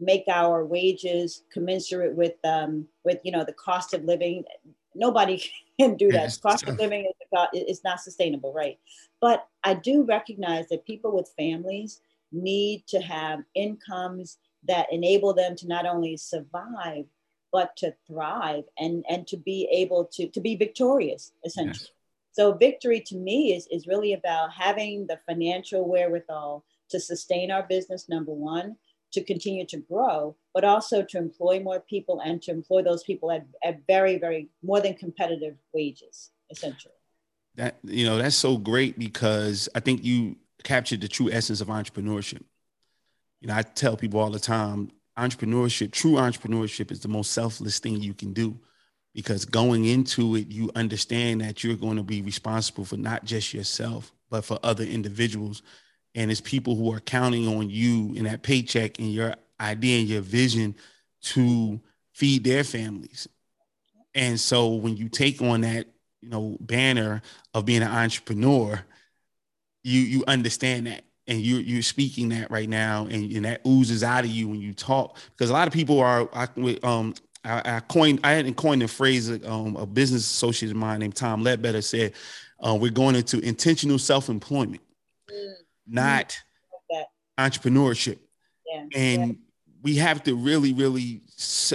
[0.00, 4.44] make our wages commensurate with um, with you know the cost of living,
[4.94, 5.42] nobody
[5.80, 6.38] can do that.
[6.42, 7.10] Cost of living
[7.52, 8.78] is, is not sustainable, right?
[9.20, 12.00] But I do recognize that people with families
[12.32, 17.04] need to have incomes that enable them to not only survive
[17.52, 21.92] but to thrive and and to be able to to be victorious essentially yes.
[22.32, 27.62] so victory to me is is really about having the financial wherewithal to sustain our
[27.62, 28.76] business number one
[29.12, 33.30] to continue to grow but also to employ more people and to employ those people
[33.30, 36.94] at, at very very more than competitive wages essentially
[37.54, 41.68] that you know that's so great because i think you captured the true essence of
[41.68, 42.42] entrepreneurship
[43.40, 47.78] you know i tell people all the time entrepreneurship, true entrepreneurship is the most selfless
[47.80, 48.58] thing you can do
[49.14, 53.52] because going into it, you understand that you're going to be responsible for not just
[53.52, 55.62] yourself, but for other individuals.
[56.14, 60.08] And it's people who are counting on you and that paycheck and your idea and
[60.08, 60.74] your vision
[61.20, 61.80] to
[62.12, 63.28] feed their families.
[64.14, 65.86] And so when you take on that,
[66.20, 67.22] you know, banner
[67.54, 68.84] of being an entrepreneur,
[69.84, 74.02] you you understand that and you're you're speaking that right now, and, and that oozes
[74.02, 75.18] out of you when you talk.
[75.30, 76.48] Because a lot of people are, I,
[76.82, 79.30] um, I, I coined, I hadn't coined the phrase.
[79.46, 82.14] Um, a business associate of mine named Tom Ledbetter said,
[82.66, 84.80] uh, "We're going into intentional self-employment,
[85.88, 86.38] not
[87.38, 88.18] entrepreneurship."
[88.66, 88.84] Yeah.
[88.94, 89.34] And yeah.
[89.82, 91.22] we have to really, really,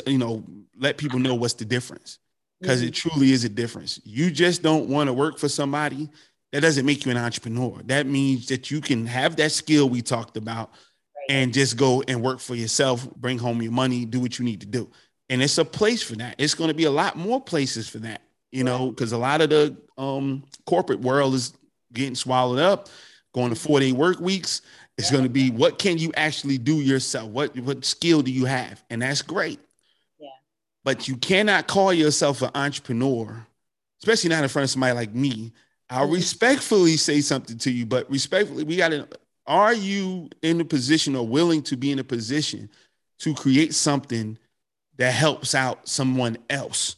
[0.05, 0.43] you know,
[0.77, 2.19] let people know what's the difference
[2.59, 2.89] because mm-hmm.
[2.89, 3.99] it truly is a difference.
[4.03, 6.09] You just don't want to work for somebody
[6.53, 7.81] that doesn't make you an entrepreneur.
[7.85, 11.35] That means that you can have that skill we talked about right.
[11.35, 14.61] and just go and work for yourself, bring home your money, do what you need
[14.61, 14.89] to do.
[15.29, 16.35] And it's a place for that.
[16.37, 18.21] It's going to be a lot more places for that,
[18.51, 21.53] you know, because a lot of the um, corporate world is
[21.91, 22.87] getting swallowed up,
[23.33, 24.61] going to four day work weeks.
[24.97, 25.17] It's yeah.
[25.17, 27.29] going to be what can you actually do yourself?
[27.29, 28.83] What what skill do you have?
[28.89, 29.59] And that's great.
[30.19, 30.29] Yeah.
[30.83, 33.45] But you cannot call yourself an entrepreneur,
[34.01, 35.51] especially not in front of somebody like me
[35.93, 36.15] I'll mm-hmm.
[36.15, 39.07] respectfully say something to you, but respectfully, we got to.
[39.45, 42.69] Are you in a position or willing to be in a position
[43.19, 44.37] to create something
[44.97, 46.95] that helps out someone else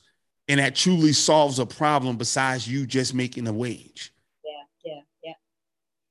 [0.48, 4.14] and that truly solves a problem besides you just making a wage?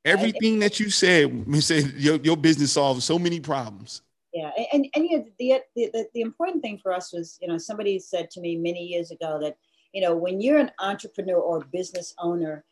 [0.04, 4.02] Everything that you said, said your, your business solves so many problems.
[4.32, 7.56] Yeah, and and you know, the, the the important thing for us was, you know,
[7.56, 9.56] somebody said to me many years ago that
[9.94, 12.64] you know, when you're an entrepreneur or business owner,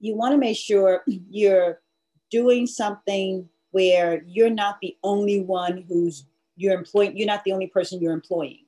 [0.00, 1.80] you want to make sure you're
[2.30, 6.24] doing something where you're not the only one who's
[6.56, 8.64] you're employing, you're not the only person you're employing.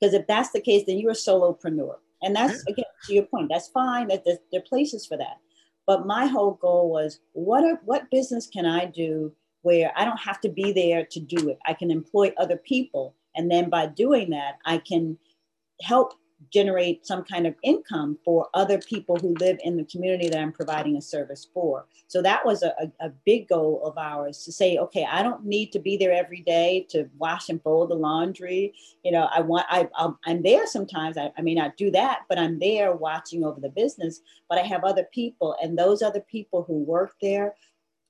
[0.00, 1.96] Because if that's the case, then you're a solopreneur.
[2.22, 5.38] And that's again to your point, that's fine, that there, there are places for that.
[5.88, 10.20] But my whole goal was what are, what business can I do where I don't
[10.20, 11.58] have to be there to do it?
[11.66, 13.14] I can employ other people.
[13.34, 15.16] And then by doing that, I can
[15.80, 16.12] help
[16.52, 20.52] generate some kind of income for other people who live in the community that I'm
[20.52, 21.86] providing a service for.
[22.06, 25.72] So that was a, a, big goal of ours to say, okay, I don't need
[25.72, 28.72] to be there every day to wash and fold the laundry.
[29.04, 29.88] You know, I want, I,
[30.24, 31.18] I'm there sometimes.
[31.18, 34.20] I, I may not do that, but I'm there watching over the business.
[34.48, 37.54] But I have other people, and those other people who work there,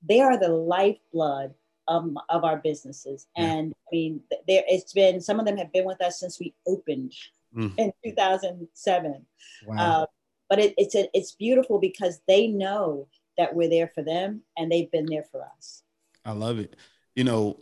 [0.06, 1.54] they are the lifeblood
[1.88, 3.26] of, of our businesses.
[3.36, 6.54] And I mean, there it's been some of them have been with us since we
[6.66, 7.14] opened
[7.58, 7.72] mm.
[7.76, 9.26] in 2007.
[9.66, 9.76] Wow.
[9.76, 10.06] Uh,
[10.48, 14.70] but it, it's a, it's beautiful because they know that we're there for them and
[14.70, 15.82] they've been there for us.
[16.24, 16.76] I love it.
[17.14, 17.58] You know,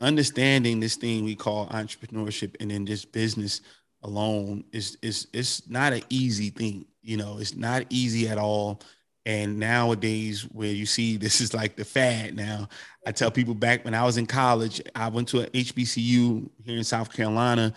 [0.00, 3.60] understanding this thing we call entrepreneurship and in this business
[4.02, 6.86] alone is is it's not an easy thing.
[7.02, 8.80] You know, it's not easy at all.
[9.26, 12.68] And nowadays, where you see this is like the fad now,
[13.06, 16.78] I tell people back when I was in college, I went to a HBCU here
[16.78, 17.74] in South Carolina,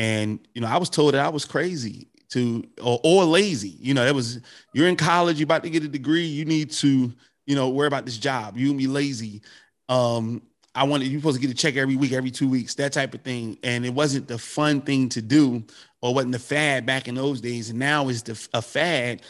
[0.00, 3.76] and you know, I was told that I was crazy to or, or lazy.
[3.78, 4.40] You know, that was
[4.72, 7.12] you're in college, you're about to get a degree, you need to,
[7.44, 8.56] you know, worry about this job.
[8.56, 9.42] You be lazy.
[9.90, 10.40] Um,
[10.74, 13.12] I wanted you supposed to get a check every week, every two weeks, that type
[13.12, 13.58] of thing.
[13.62, 15.64] And it wasn't the fun thing to do,
[16.00, 17.68] or wasn't the fad back in those days.
[17.68, 19.20] And now it's the a fad,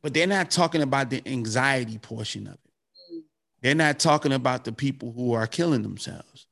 [0.00, 3.24] but they're not talking about the anxiety portion of it.
[3.60, 6.46] They're not talking about the people who are killing themselves.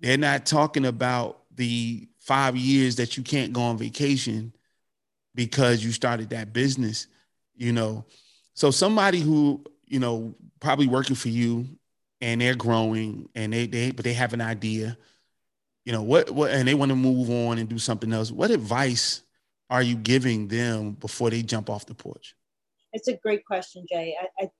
[0.00, 4.52] They're not talking about the five years that you can't go on vacation
[5.34, 7.06] because you started that business,
[7.56, 8.04] you know.
[8.54, 11.66] So somebody who, you know, probably working for you
[12.20, 14.96] and they're growing and they they but they have an idea.
[15.84, 18.50] you know what what and they want to move on and do something else what
[18.50, 19.22] advice
[19.70, 22.34] are you giving them before they jump off the porch
[22.92, 24.50] it's a great question jay I, I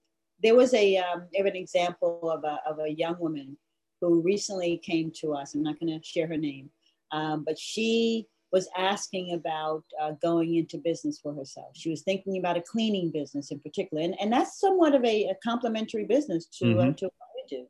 [0.42, 3.56] there was a um, an example of a, of a young woman
[4.00, 6.70] who recently came to us i'm not going to share her name
[7.14, 11.68] um, but she was asking about uh, going into business for herself.
[11.74, 15.24] She was thinking about a cleaning business in particular, and, and that's somewhat of a,
[15.24, 16.90] a complementary business to, uh, mm-hmm.
[16.90, 17.66] uh, to what we do.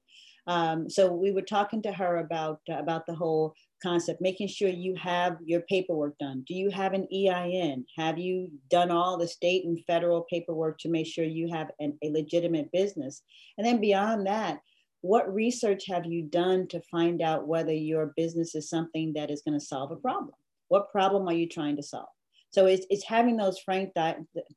[0.47, 4.69] Um, so we were talking to her about uh, about the whole concept, making sure
[4.69, 6.45] you have your paperwork done.
[6.47, 7.85] Do you have an EIN?
[7.97, 11.99] Have you done all the state and federal paperwork to make sure you have an,
[12.03, 13.23] a legitimate business?
[13.57, 14.61] And then beyond that,
[15.05, 19.43] what research have you done to find out whether your business is something that is
[19.47, 20.33] going to solve a problem?
[20.69, 22.09] What problem are you trying to solve?
[22.53, 24.17] So it's, it's having those frank di-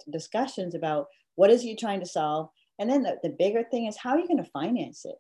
[0.10, 2.48] discussions about what is you trying to solve?
[2.80, 5.18] And then the, the bigger thing is how are you going to finance it?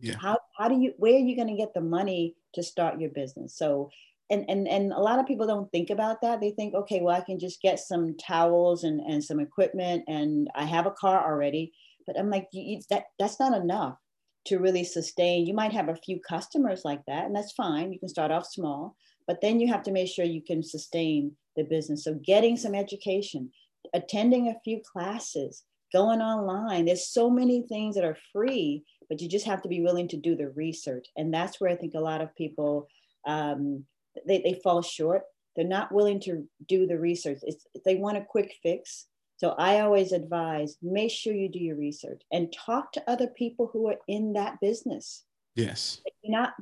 [0.00, 0.16] Yeah.
[0.18, 3.10] How, how do you, where are you going to get the money to start your
[3.10, 3.54] business?
[3.54, 3.90] So,
[4.30, 6.40] and, and, and a lot of people don't think about that.
[6.40, 10.48] They think, okay, well, I can just get some towels and, and some equipment and
[10.54, 11.74] I have a car already.
[12.06, 13.98] But I'm like, you, that, that's not enough
[14.46, 15.46] to really sustain.
[15.46, 17.92] You might have a few customers like that, and that's fine.
[17.92, 21.32] You can start off small but then you have to make sure you can sustain
[21.56, 22.04] the business.
[22.04, 23.50] So getting some education,
[23.94, 26.86] attending a few classes, going online.
[26.86, 30.16] There's so many things that are free, but you just have to be willing to
[30.16, 31.06] do the research.
[31.16, 32.88] And that's where I think a lot of people
[33.26, 33.84] um,
[34.26, 35.22] they, they fall short.
[35.54, 37.38] They're not willing to do the research.
[37.42, 39.06] It's, they want a quick fix.
[39.42, 43.68] So I always advise make sure you do your research and talk to other people
[43.72, 45.24] who are in that business.
[45.56, 46.00] Yes.
[46.22, 46.54] You're not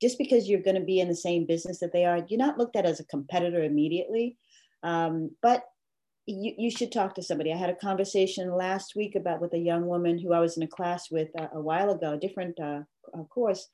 [0.00, 2.58] just because you're going to be in the same business that they are, you're not
[2.58, 4.36] looked at as a competitor immediately.
[4.84, 5.64] Um, but
[6.26, 7.52] you, you should talk to somebody.
[7.52, 10.62] I had a conversation last week about with a young woman who I was in
[10.62, 12.82] a class with a, a while ago, a different uh,
[13.30, 13.68] course.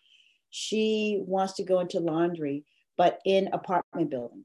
[0.49, 2.65] She wants to go into laundry,
[2.97, 4.45] but in apartment building.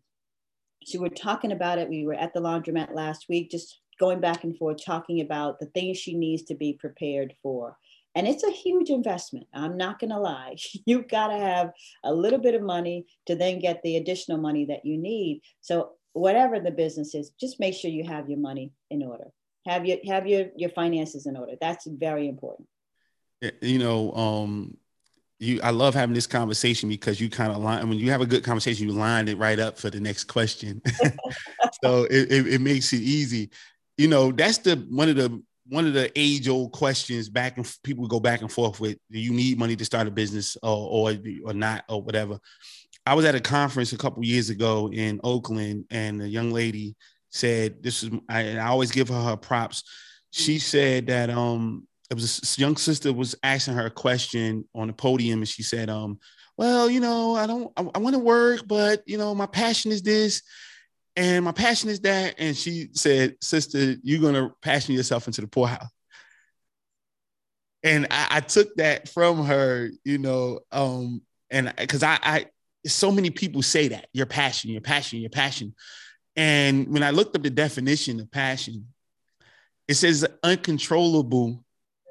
[0.84, 1.88] So we're talking about it.
[1.88, 5.68] We were at the laundromat last week, just going back and forth, talking about the
[5.68, 7.78] things she needs to be prepared for.
[8.16, 9.48] And it's a huge investment.
[9.54, 10.56] I'm not going to lie.
[10.86, 11.72] You've got to have
[12.04, 15.42] a little bit of money to then get the additional money that you need.
[15.62, 19.32] So whatever the business is, just make sure you have your money in order.
[19.66, 21.54] Have your have your your finances in order.
[21.60, 22.68] That's very important.
[23.62, 24.78] You know, um,
[25.40, 28.26] you I love having this conversation because you kind of line when you have a
[28.26, 30.82] good conversation, you line it right up for the next question.
[31.84, 33.50] so it, it, it makes it easy.
[33.98, 37.78] You know, that's the one of the one of the age old questions back and
[37.84, 41.10] people go back and forth with do you need money to start a business or,
[41.12, 41.14] or
[41.46, 42.40] or not or whatever?
[43.06, 46.96] I was at a conference a couple years ago in oakland and a young lady
[47.30, 49.84] said this is I, I always give her her props.
[50.32, 54.88] She said that um it was a young sister was asking her a question on
[54.88, 56.20] the podium and she said um
[56.58, 59.92] well you know i don't i, I want to work but you know my passion
[59.92, 60.44] is this
[61.16, 62.36] and my passion is that.
[62.40, 65.90] And she said, Sister, you're going to passion yourself into the poorhouse.
[67.84, 72.46] And I, I took that from her, you know, um, and because I, I,
[72.86, 75.76] so many people say that your passion, your passion, your passion.
[76.36, 78.88] And when I looked up the definition of passion,
[79.88, 81.64] it says uncontrollable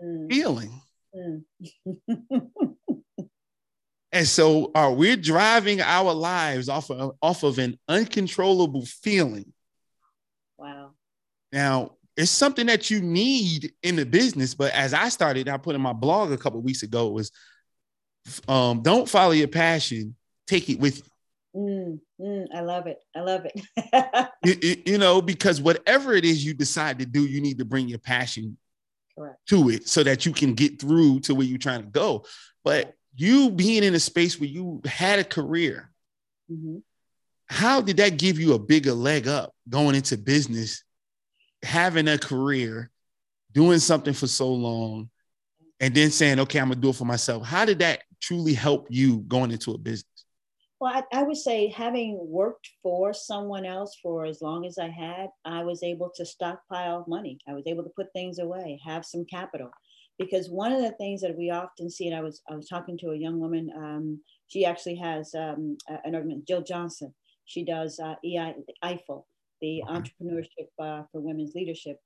[0.03, 0.33] mm.
[0.33, 0.81] feeling.
[1.17, 1.43] Mm.
[4.13, 9.53] And so uh, we're driving our lives off of, off of an uncontrollable feeling.
[10.59, 10.91] Wow.
[11.51, 15.75] Now, it's something that you need in the business, but as I started, I put
[15.75, 17.33] in my blog a couple weeks ago was
[18.47, 20.15] um, don't follow your passion,
[20.47, 21.05] take it with you.
[21.55, 22.99] Mm, mm, I love it.
[23.15, 24.29] I love it.
[24.63, 27.89] you, you, know, because whatever it is you decide to do, you need to bring
[27.89, 28.57] your passion
[29.19, 29.37] Correct.
[29.49, 32.25] to it so that you can get through to where you're trying to go.
[32.65, 35.91] But you being in a space where you had a career,
[36.51, 36.79] mm-hmm.
[37.47, 40.83] how did that give you a bigger leg up going into business,
[41.63, 42.91] having a career,
[43.53, 45.11] doing something for so long,
[45.81, 47.45] and then saying, okay, I'm gonna do it for myself?
[47.45, 50.07] How did that truly help you going into a business?
[50.81, 54.89] Well, I, I, would say having worked for someone else for as long as I
[54.89, 57.39] had, I was able to stockpile money.
[57.49, 59.71] I was able to put things away, have some capital
[60.23, 62.97] because one of the things that we often see, and I was I was talking
[62.99, 67.15] to a young woman, um, she actually has um, an organization, Jill Johnson.
[67.45, 68.55] She does uh, EI,
[68.85, 69.25] EIFL,
[69.61, 69.93] the okay.
[69.93, 71.99] Entrepreneurship uh, for Women's Leadership,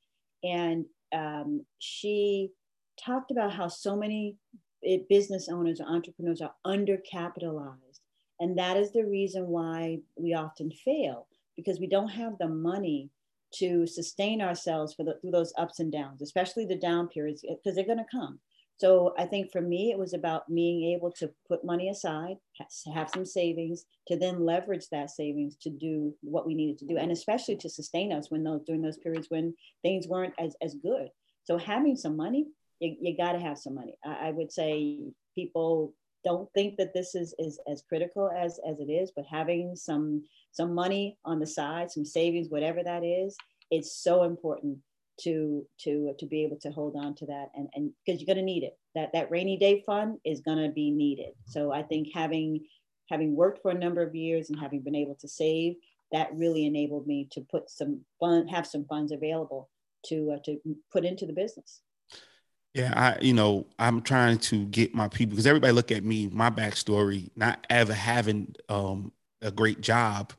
[0.42, 2.50] and um, she
[2.98, 4.36] talked about how so many
[4.84, 8.00] eh, business owners or entrepreneurs are undercapitalized,
[8.40, 13.10] and that is the reason why we often fail because we don't have the money
[13.59, 17.54] to sustain ourselves for the, through those ups and downs, especially the down periods, eh,
[17.54, 18.38] because they're going to come.
[18.78, 22.36] So I think for me, it was about being able to put money aside,
[22.94, 26.98] have some savings, to then leverage that savings to do what we needed to do,
[26.98, 30.74] and especially to sustain us when those during those periods when things weren't as, as
[30.74, 31.09] good.
[31.44, 32.46] So having some money,
[32.80, 33.94] you, you got to have some money.
[34.04, 34.98] I, I would say
[35.34, 39.74] people don't think that this is, is as critical as, as it is, but having
[39.76, 40.22] some
[40.57, 43.36] some money on the side, some savings, whatever that is,
[43.70, 44.78] it's so important
[45.20, 48.36] to to to be able to hold on to that and and because you're going
[48.36, 48.76] to need it.
[48.94, 51.32] That that rainy day fund is going to be needed.
[51.46, 52.64] So i think having
[53.11, 55.76] having worked for a number of years and having been able to save
[56.12, 59.70] that really enabled me to put some fun have some funds available
[60.07, 60.59] to uh, to
[60.92, 61.80] put into the business.
[62.74, 66.28] Yeah i you know i'm trying to get my people because everybody look at me
[66.28, 69.12] my backstory not ever having um
[69.43, 70.32] a great job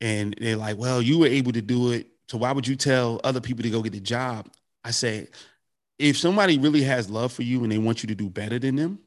[0.00, 3.20] and they're like well you were able to do it so why would you tell
[3.24, 4.48] other people to go get a job?
[4.84, 5.28] I say,
[5.98, 8.76] if somebody really has love for you and they want you to do better than
[8.76, 8.98] them,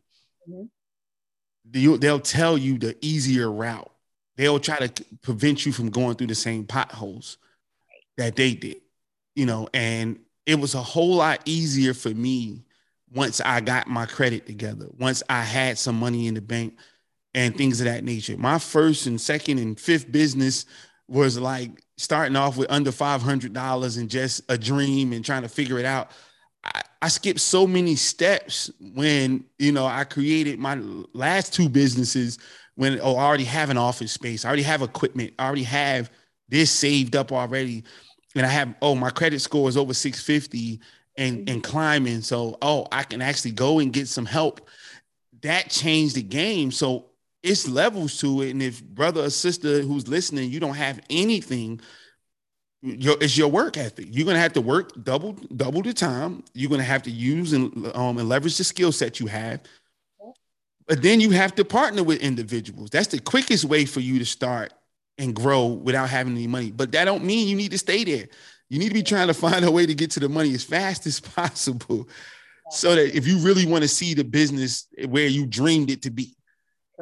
[0.49, 1.95] mm-hmm.
[1.97, 3.89] they'll tell you the easier route.
[4.37, 7.37] They'll try to prevent you from going through the same potholes
[8.17, 8.81] that they did,
[9.35, 9.69] you know.
[9.73, 12.63] And it was a whole lot easier for me
[13.13, 16.75] once I got my credit together, once I had some money in the bank
[17.33, 18.37] and things of that nature.
[18.37, 20.65] My first and second and fifth business
[21.07, 25.77] was like starting off with under $500 and just a dream and trying to figure
[25.77, 26.11] it out.
[26.63, 30.79] I, I skipped so many steps when, you know, I created my
[31.13, 32.39] last two businesses
[32.75, 34.45] when, oh, I already have an office space.
[34.45, 35.33] I already have equipment.
[35.37, 36.09] I already have
[36.49, 37.83] this saved up already.
[38.35, 40.79] And I have, oh, my credit score is over 650
[41.17, 41.59] and, and mm-hmm.
[41.59, 42.21] climbing.
[42.21, 44.67] So, oh, I can actually go and get some help.
[45.41, 46.71] That changed the game.
[46.71, 47.10] So
[47.43, 48.51] it's levels to it.
[48.51, 51.81] And if brother or sister who's listening, you don't have anything,
[52.81, 54.07] your, it's your work ethic.
[54.09, 56.43] You're gonna have to work double double the time.
[56.53, 59.61] You're gonna have to use and um and leverage the skill set you have.
[60.87, 62.89] But then you have to partner with individuals.
[62.89, 64.73] That's the quickest way for you to start
[65.17, 66.71] and grow without having any money.
[66.71, 68.27] But that don't mean you need to stay there.
[68.69, 70.63] You need to be trying to find a way to get to the money as
[70.63, 72.09] fast as possible.
[72.71, 76.09] So that if you really want to see the business where you dreamed it to
[76.09, 76.35] be,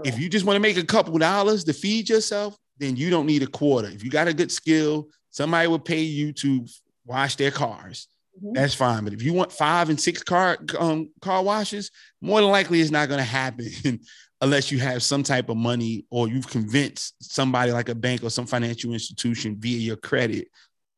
[0.03, 3.25] if you just want to make a couple dollars to feed yourself, then you don't
[3.25, 3.89] need a quarter.
[3.89, 6.65] If you got a good skill, somebody will pay you to
[7.05, 8.07] wash their cars.
[8.37, 8.53] Mm-hmm.
[8.53, 9.03] That's fine.
[9.03, 11.91] But if you want five and six car um, car washes,
[12.21, 13.69] more than likely it's not going to happen
[14.41, 18.29] unless you have some type of money or you've convinced somebody like a bank or
[18.29, 20.47] some financial institution via your credit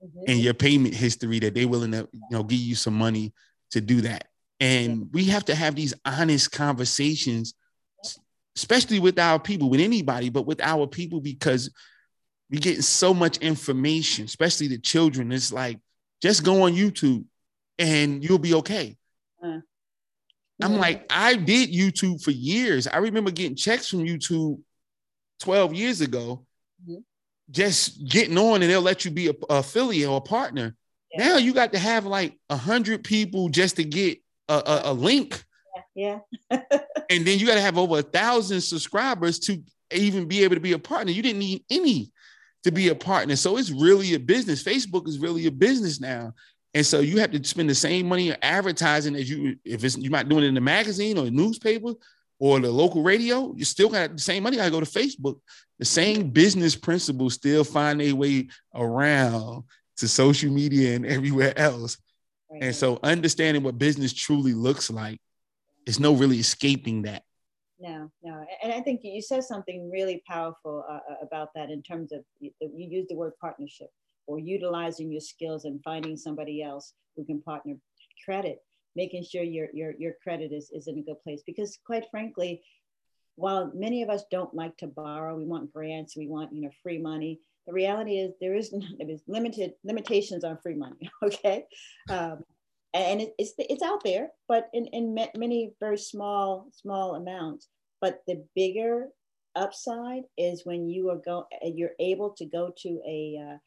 [0.04, 0.24] mm-hmm.
[0.28, 3.34] and your payment history that they're willing to you know give you some money
[3.72, 4.26] to do that.
[4.60, 7.56] And we have to have these honest conversations
[8.56, 11.70] especially with our people, with anybody, but with our people, because
[12.50, 15.32] we getting so much information, especially the children.
[15.32, 15.80] It's like
[16.22, 17.24] just go on YouTube
[17.80, 18.98] and you'll be okay.
[19.42, 19.60] Uh,
[20.62, 22.88] I'm like, I did YouTube for years.
[22.88, 24.62] I remember getting checks from YouTube
[25.40, 26.46] 12 years ago,
[26.84, 27.00] mm-hmm.
[27.50, 30.76] just getting on and they'll let you be a, a affiliate or a partner.
[31.14, 31.30] Yeah.
[31.30, 34.94] Now you got to have like a hundred people just to get a, a, a
[34.94, 35.44] link
[35.96, 36.20] yeah.
[36.50, 36.62] and
[37.26, 39.62] then you got to have over a thousand subscribers to
[39.92, 41.12] even be able to be a partner.
[41.12, 42.12] You didn't need any
[42.64, 43.36] to be a partner.
[43.36, 44.64] So it's really a business.
[44.64, 46.34] Facebook is really a business now.
[46.74, 49.98] And so you have to spend the same money on advertising as you if it's
[49.98, 51.94] you're not doing it in the magazine or the newspaper
[52.40, 54.60] or the local radio, you still got the same money.
[54.60, 55.40] I go to Facebook.
[55.80, 59.64] The same business principles still find their way around
[59.98, 61.98] to social media and everywhere else.
[62.50, 62.64] Right.
[62.64, 65.20] And so understanding what business truly looks like
[65.86, 67.24] there's no really escaping that.
[67.80, 71.82] No, no, and I think you said something really powerful uh, uh about that in
[71.82, 73.90] terms of you, you use the word partnership
[74.28, 77.76] or utilizing your skills and finding somebody else who can partner.
[78.24, 78.60] Credit,
[78.96, 82.62] making sure your your your credit is is in a good place because quite frankly,
[83.36, 86.70] while many of us don't like to borrow, we want grants, we want you know
[86.84, 87.40] free money.
[87.66, 88.70] The reality is there is
[89.00, 91.10] there is limited limitations on free money.
[91.24, 91.66] Okay,
[92.10, 92.44] um,
[92.94, 97.68] and it, it's it's out there, but in in many very small small amounts.
[98.02, 99.10] But the bigger
[99.56, 103.58] upside is when you are go you're able to go to a uh,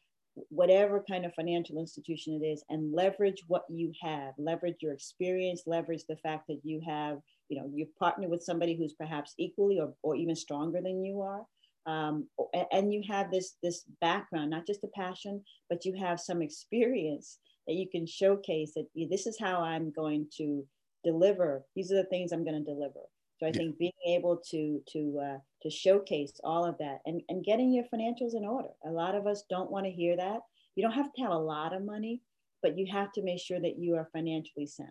[0.49, 5.63] whatever kind of financial institution it is and leverage what you have leverage your experience
[5.65, 7.19] leverage the fact that you have
[7.49, 11.21] you know you partner with somebody who's perhaps equally or, or even stronger than you
[11.21, 11.43] are
[11.85, 12.27] um,
[12.71, 17.37] and you have this this background not just a passion but you have some experience
[17.67, 20.65] that you can showcase that this is how I'm going to
[21.03, 21.65] deliver.
[21.75, 23.01] These are the things I'm going to deliver.
[23.39, 23.57] So I yeah.
[23.57, 27.83] think being able to to uh, to showcase all of that and and getting your
[27.93, 28.69] financials in order.
[28.85, 30.39] A lot of us don't want to hear that.
[30.75, 32.21] You don't have to have a lot of money,
[32.61, 34.89] but you have to make sure that you are financially sound,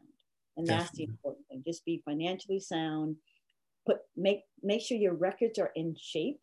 [0.57, 0.85] and Definitely.
[0.85, 1.59] that's the important thing.
[1.59, 1.73] thing.
[1.73, 3.17] Just be financially sound.
[3.87, 6.41] Put make make sure your records are in shape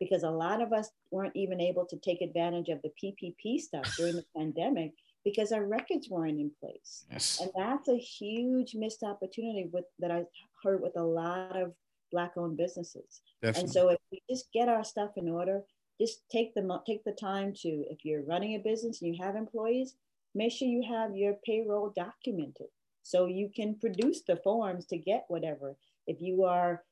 [0.00, 3.94] because a lot of us weren't even able to take advantage of the PPP stuff
[3.96, 4.92] during the pandemic
[5.24, 7.04] because our records weren't in place.
[7.10, 7.40] Yes.
[7.40, 10.24] And that's a huge missed opportunity with that I
[10.62, 11.72] heard with a lot of
[12.12, 13.22] black owned businesses.
[13.42, 13.62] Definitely.
[13.62, 15.62] And so if we just get our stuff in order,
[16.00, 19.36] just take the take the time to if you're running a business and you have
[19.36, 19.94] employees,
[20.34, 22.66] make sure you have your payroll documented
[23.02, 25.76] so you can produce the forms to get whatever.
[26.06, 26.82] If you are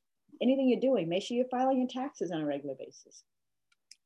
[0.40, 3.24] anything you're doing, make sure you're filing your taxes on a regular basis.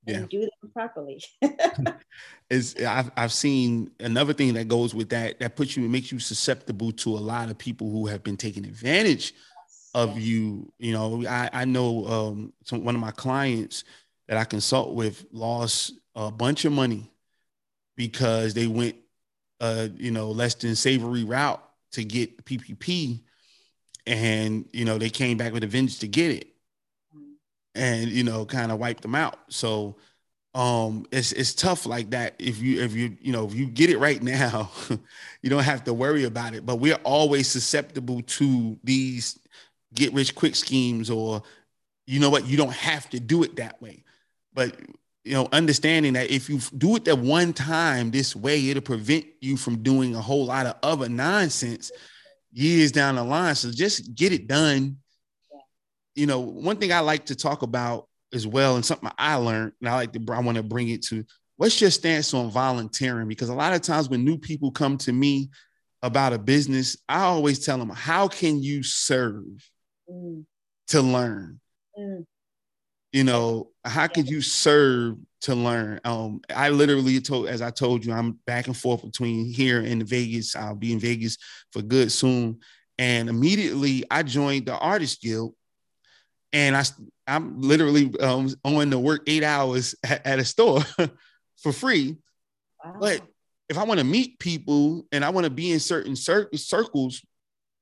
[0.07, 1.23] And do them properly.
[2.51, 6.19] is I've I've seen another thing that goes with that that puts you makes you
[6.19, 9.35] susceptible to a lot of people who have been taking advantage
[9.95, 10.73] of you.
[10.79, 13.85] You know, I I know um some, one of my clients
[14.29, 17.11] that I consult with lost a bunch of money
[17.97, 18.97] because they went
[19.61, 23.23] uh you know less than savory route to get PPP
[24.07, 26.49] and you know they came back with a vengeance to get it
[27.77, 29.39] and you know kind of wiped them out.
[29.49, 29.97] So
[30.55, 33.91] um it's it's tough like that if you if you you know if you get
[33.91, 34.71] it right now
[35.43, 36.67] you don't have to worry about it.
[36.67, 39.39] But we're always susceptible to these
[39.95, 41.43] get rich quick schemes or
[42.07, 44.03] you know what you don't have to do it that way.
[44.55, 44.79] But
[45.25, 49.27] you know understanding that if you do it that one time this way it'll prevent
[49.41, 51.91] you from doing a whole lot of other nonsense
[52.53, 53.55] years down the line.
[53.55, 54.97] So just get it done
[56.17, 59.73] you know one thing i like to talk about as well and something i learned
[59.81, 61.25] and i like to i want to bring it to
[61.57, 63.29] what's your stance on volunteering?
[63.29, 65.51] Because a lot of times when new people come to me
[66.03, 69.45] about a business i always tell them how can you serve
[70.09, 70.45] Mm,
[70.89, 71.59] to learn?
[71.99, 72.25] Mm,
[73.13, 76.01] you know how could you serve to learn?
[76.05, 80.07] Um i literally told as i told you i'm back and forth between here and
[80.09, 80.55] vegas.
[80.55, 81.39] I'll be in vegas
[81.73, 82.61] for good soon.
[82.99, 85.55] And immediately i joined the artist guild
[86.57, 86.83] and i
[87.27, 90.81] i'm literally um on to work eight hours at, at a store
[91.63, 92.17] for free
[92.85, 92.97] wow.
[92.99, 93.21] but
[93.69, 97.25] if i want to meet people and i want to be in certain cir- circles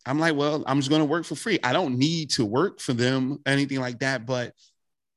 [0.05, 2.81] i'm like well i'm just going to work for free i don't need to work
[2.81, 4.53] for them anything like that but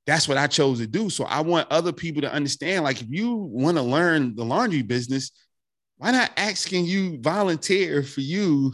[0.07, 1.09] that's what I chose to do.
[1.09, 4.81] So I want other people to understand like, if you want to learn the laundry
[4.81, 5.31] business,
[5.97, 8.73] why not asking you volunteer for you,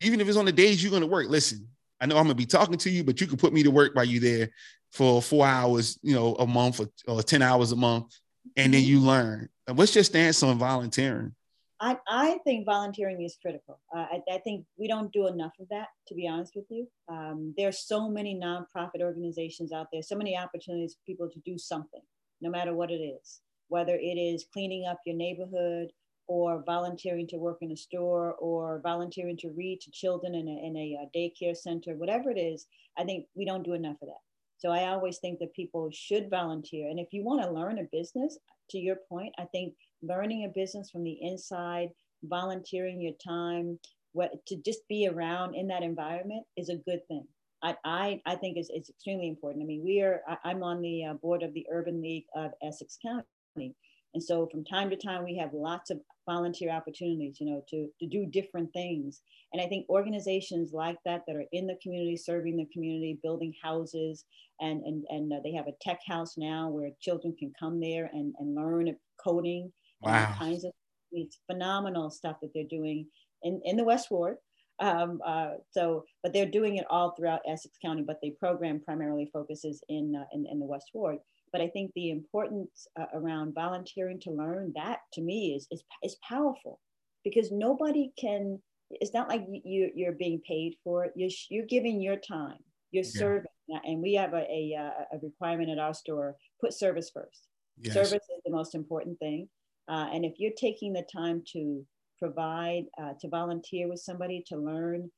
[0.00, 1.28] even if it's on the days you're going to work?
[1.28, 1.66] Listen,
[2.00, 3.70] I know I'm going to be talking to you, but you can put me to
[3.70, 4.50] work while you're there
[4.92, 8.14] for four hours, you know, a month or, or 10 hours a month,
[8.56, 9.48] and then you learn.
[9.68, 11.34] What's your stance on volunteering?
[11.80, 13.80] I, I think volunteering is critical.
[13.94, 16.86] Uh, I, I think we don't do enough of that, to be honest with you.
[17.08, 21.38] Um, there are so many nonprofit organizations out there, so many opportunities for people to
[21.40, 22.00] do something,
[22.40, 25.92] no matter what it is, whether it is cleaning up your neighborhood
[26.28, 30.66] or volunteering to work in a store or volunteering to read to children in a,
[30.66, 32.66] in a uh, daycare center, whatever it is.
[32.98, 34.22] I think we don't do enough of that.
[34.58, 36.88] So I always think that people should volunteer.
[36.88, 38.38] And if you want to learn a business,
[38.70, 41.90] to your point, I think learning a business from the inside,
[42.24, 43.78] volunteering your time,
[44.12, 47.26] what to just be around in that environment is a good thing.
[47.62, 49.62] I, I, I think is it's extremely important.
[49.62, 52.52] I mean, we are, I, am on the uh, board of the Urban League of
[52.62, 53.74] Essex County.
[54.16, 57.86] And so from time to time, we have lots of volunteer opportunities, you know, to,
[58.00, 59.20] to do different things.
[59.52, 63.52] And I think organizations like that, that are in the community, serving the community, building
[63.62, 64.24] houses,
[64.58, 68.08] and, and, and uh, they have a tech house now where children can come there
[68.14, 69.70] and, and learn coding
[70.02, 70.34] and Wow.
[70.38, 70.72] kinds of
[71.12, 73.06] it's phenomenal stuff that they're doing
[73.42, 74.38] in, in the West Ward.
[74.78, 79.28] Um, uh, so, but they're doing it all throughout Essex County, but the program primarily
[79.30, 81.18] focuses in, uh, in, in the West Ward.
[81.52, 85.82] But I think the importance uh, around volunteering to learn that to me is, is,
[86.02, 86.80] is powerful
[87.24, 91.12] because nobody can, it's not like you, you're being paid for it.
[91.16, 92.58] You're, you're giving your time,
[92.90, 93.10] you're Yeah.
[93.10, 93.50] serving.
[93.84, 97.48] And we have a, a, uh, a requirement at our store, put service first.
[97.80, 97.94] Yes.
[97.94, 99.48] Service is the most important thing.
[99.88, 101.84] Uh, and if you're taking the time to
[102.18, 105.10] provide, uh, to volunteer with somebody to learn,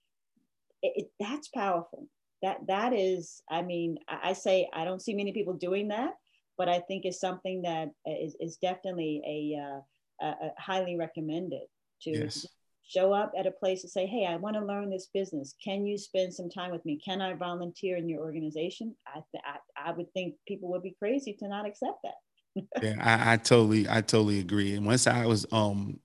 [0.83, 2.07] it, it, that's powerful.
[2.43, 6.15] That that is, I mean, I, say I don't see many people doing that,
[6.57, 11.63] but I think it's something that is, is definitely a, uh, a, a highly recommended
[12.05, 12.47] to Yes.
[12.89, 15.55] show up at a place and say, hey, I want to learn this business.
[15.63, 16.99] Can you spend some time with me?
[17.05, 18.95] Can I volunteer in your organization?
[19.07, 22.63] I, th- I, I would think people would be crazy to not accept that.
[22.83, 24.75] yeah, I, I totally, I totally agree.
[24.75, 26.01] And once I was, um,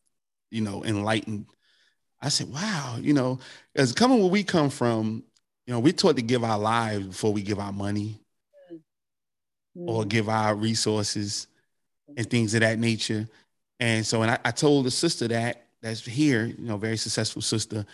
[0.51, 1.45] you know, enlightened,
[2.21, 3.39] I said, wow, you know,
[3.75, 5.23] as coming where we come from,
[5.65, 8.19] you know, we're taught to give our lives before we give our money
[9.75, 10.09] or Mm.
[10.09, 11.47] give our resources
[12.17, 13.27] and things of that nature.
[13.79, 17.41] And so, and I, I told the sister that that's here, you know, very successful
[17.41, 17.85] sister.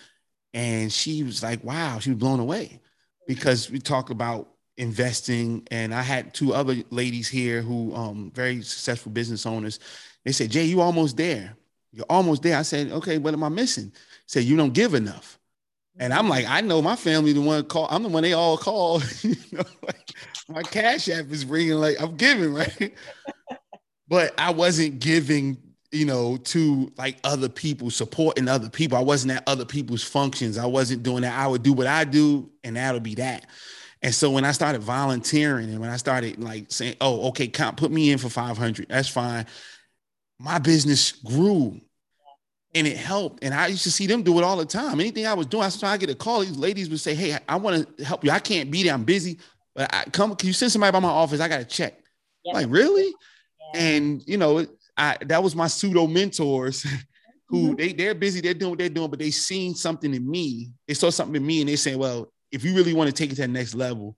[0.54, 2.82] and she was like, "Wow," she was blown away
[3.28, 8.62] because we talk about investing, and I had two other ladies here who um very
[8.64, 9.80] successful business owners.
[10.26, 11.56] They said, "Jay, you almost there.
[11.94, 13.94] You're almost there." I said, "Okay, what am I missing?"
[14.28, 15.39] Said, "You don't give enough."
[16.00, 17.88] And I'm like, I know my family the one call.
[17.92, 19.02] I'm the one they all call.
[19.22, 20.14] you know, like
[20.48, 22.94] my cash app is ringing like I'm giving, right?
[24.08, 25.58] but I wasn't giving,
[25.92, 28.98] you know, to like other people, supporting other people.
[28.98, 30.58] I wasn't at other people's functions.
[30.58, 31.38] I wasn't doing that.
[31.38, 33.46] I would do what I do, and that'll be that.
[34.02, 37.76] And so when I started volunteering and when I started like saying, "Oh, okay, count,
[37.76, 39.46] put me in for 500," that's fine.
[40.40, 41.82] My business grew
[42.76, 43.44] and it helped.
[43.44, 45.00] And I used to see them do it all the time.
[45.00, 46.42] Anything I was doing, I started to get a call.
[46.42, 48.32] These ladies would say, "Hey, I want to help you.
[48.32, 48.94] I can't be there.
[48.94, 49.40] I'm busy,
[49.76, 50.36] but I come.
[50.36, 51.40] Can you send somebody by my office?
[51.40, 51.96] I got to check."
[52.46, 52.54] Yep.
[52.56, 53.14] Like really?
[53.74, 53.82] Yeah.
[53.82, 54.66] And you know,
[54.98, 56.86] I that was my pseudo mentors.
[57.50, 57.78] Who Mhm.
[57.78, 60.70] they they're busy, they're doing what they're doing, but they seen something in me.
[60.88, 63.32] They saw something in me, and they say, "Well, if you really want to take
[63.32, 64.16] it to the next level,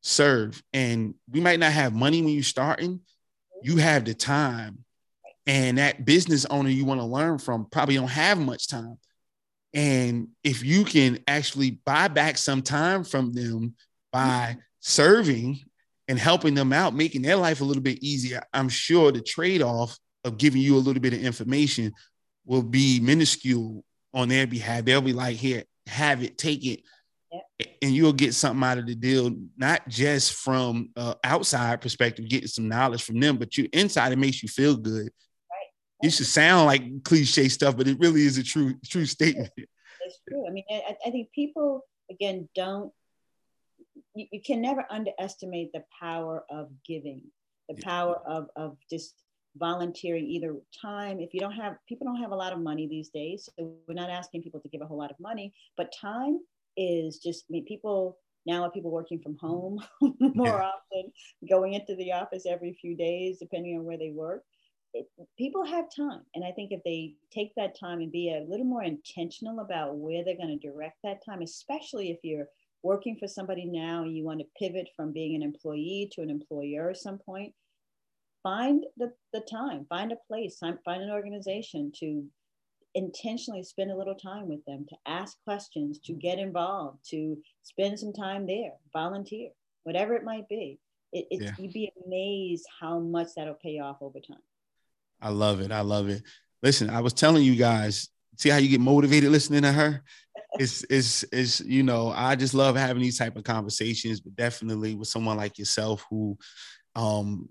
[0.00, 3.00] serve." And we might not have money when you're starting.
[3.64, 4.84] You have the time,
[5.48, 8.98] and that business owner you want to learn from probably don't have much time.
[9.72, 13.74] And if you can actually buy back some time from them
[14.12, 15.60] by serving
[16.06, 19.62] and helping them out, making their life a little bit easier, I'm sure the trade
[19.62, 21.94] off of giving you a little bit of information
[22.44, 24.84] will be minuscule on their behalf.
[24.84, 26.80] They'll be like, here, have it, take it.
[27.82, 32.48] And you'll get something out of the deal, not just from uh, outside perspective, getting
[32.48, 35.10] some knowledge from them, but you inside it makes you feel good.
[36.02, 39.50] It should sound like cliche stuff, but it really is a true true statement.
[39.56, 40.46] It's true.
[40.46, 42.92] I mean, I, I think people again don't.
[44.14, 47.22] You, you can never underestimate the power of giving,
[47.68, 47.84] the Yeah.
[47.84, 49.14] power of of just
[49.56, 51.18] volunteering either time.
[51.18, 53.94] If you don't have people don't have a lot of money these days, so we're
[53.94, 56.38] not asking people to give a whole lot of money, but time
[56.76, 57.46] is just.
[57.50, 59.80] I mean, people now are people working from home
[60.20, 60.70] more Yeah.
[60.70, 61.12] often,
[61.50, 64.44] going into the office every few days, depending on where they work
[64.94, 66.22] it, people have time.
[66.34, 69.96] And i think if they take that time and be a little more intentional about
[69.96, 72.48] where they're going to direct that time especially if you're
[72.82, 76.30] working for somebody now and you want to pivot from being an employee to an
[76.30, 77.52] employer at some point
[78.42, 82.24] find the, the time find a place find an organization to
[82.94, 87.98] intentionally spend a little time with them to ask questions to get involved to spend
[87.98, 89.50] some time there volunteer
[89.88, 90.78] whatever it might be.
[91.14, 91.54] It, it's Yeah.
[91.58, 94.42] you'd be amazed how much that'll pay off over time
[95.20, 95.72] I love it.
[95.72, 96.22] I love it.
[96.62, 100.02] Listen, I was telling you guys, see how you get motivated listening to her?
[100.58, 104.94] It's it's it's you know, I just love having these type of conversations, but definitely
[104.94, 106.38] with someone like yourself who
[106.96, 107.48] um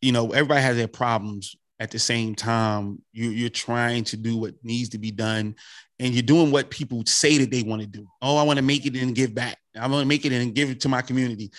[0.00, 3.02] you know, everybody has their problems at the same time.
[3.12, 5.56] You you're trying to do what needs to be done
[5.98, 8.06] and you're doing what people say that they want to do.
[8.22, 9.58] Oh, I want to make it and give back.
[9.78, 11.50] I want to make it and give it to my community.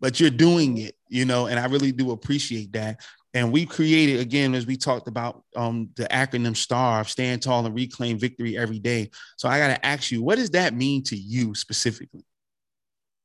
[0.00, 3.00] But you're doing it, you know, and I really do appreciate that.
[3.34, 7.74] And we created again, as we talked about um, the acronym STAR, stand tall and
[7.74, 9.10] reclaim victory every day.
[9.38, 12.26] So I got to ask you, what does that mean to you specifically?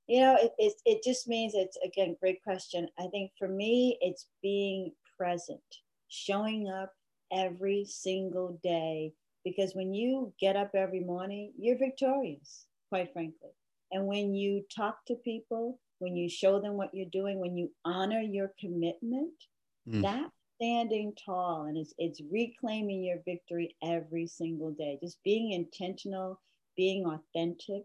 [0.07, 2.87] You know, it, it, it just means it's, again, great question.
[2.97, 5.59] I think for me, it's being present,
[6.07, 6.93] showing up
[7.31, 9.11] every single day.
[9.43, 13.49] Because when you get up every morning, you're victorious, quite frankly.
[13.91, 17.71] And when you talk to people, when you show them what you're doing, when you
[17.83, 19.33] honor your commitment,
[19.87, 20.01] Mm.
[20.03, 24.97] that standing tall and it's, it's reclaiming your victory every single day.
[25.01, 26.41] Just being intentional,
[26.75, 27.83] being authentic,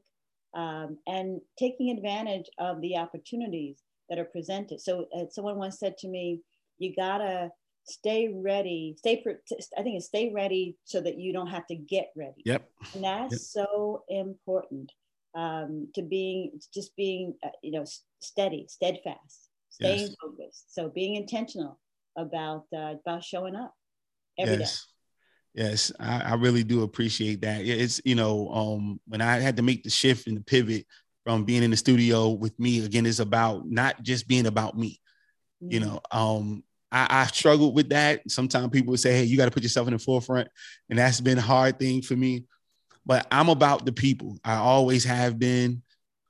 [0.55, 4.80] um, and taking advantage of the opportunities that are presented.
[4.80, 6.40] So uh, someone once said to me,
[6.78, 7.50] "You gotta
[7.84, 8.94] stay ready.
[8.98, 9.22] Stay.
[9.22, 9.34] Pre-
[9.78, 12.68] I think it's stay ready so that you don't have to get ready." Yep.
[12.94, 13.40] And that's Yep.
[13.40, 14.92] so important
[15.34, 17.84] um, to being just being uh, you know
[18.20, 20.16] steady, steadfast, staying Yes.
[20.20, 20.74] focused.
[20.74, 21.78] So being intentional
[22.17, 23.75] about uh, about showing up
[24.39, 24.65] every day.
[24.65, 24.87] yes.
[25.55, 27.61] Yes, I, I really do appreciate that.
[27.61, 30.87] It's you know, um, when I had to make the shift and the pivot
[31.25, 34.99] from being in the studio with me again, it's about not just being about me.
[35.69, 35.83] You Mhm.
[35.87, 38.23] know, um, I, I struggled with that.
[38.31, 40.49] Sometimes people would say, "Hey, you got to put yourself in the forefront,"
[40.89, 42.45] and that's been a hard thing for me.
[43.05, 44.39] But I'm about the people.
[44.45, 45.83] I always have been.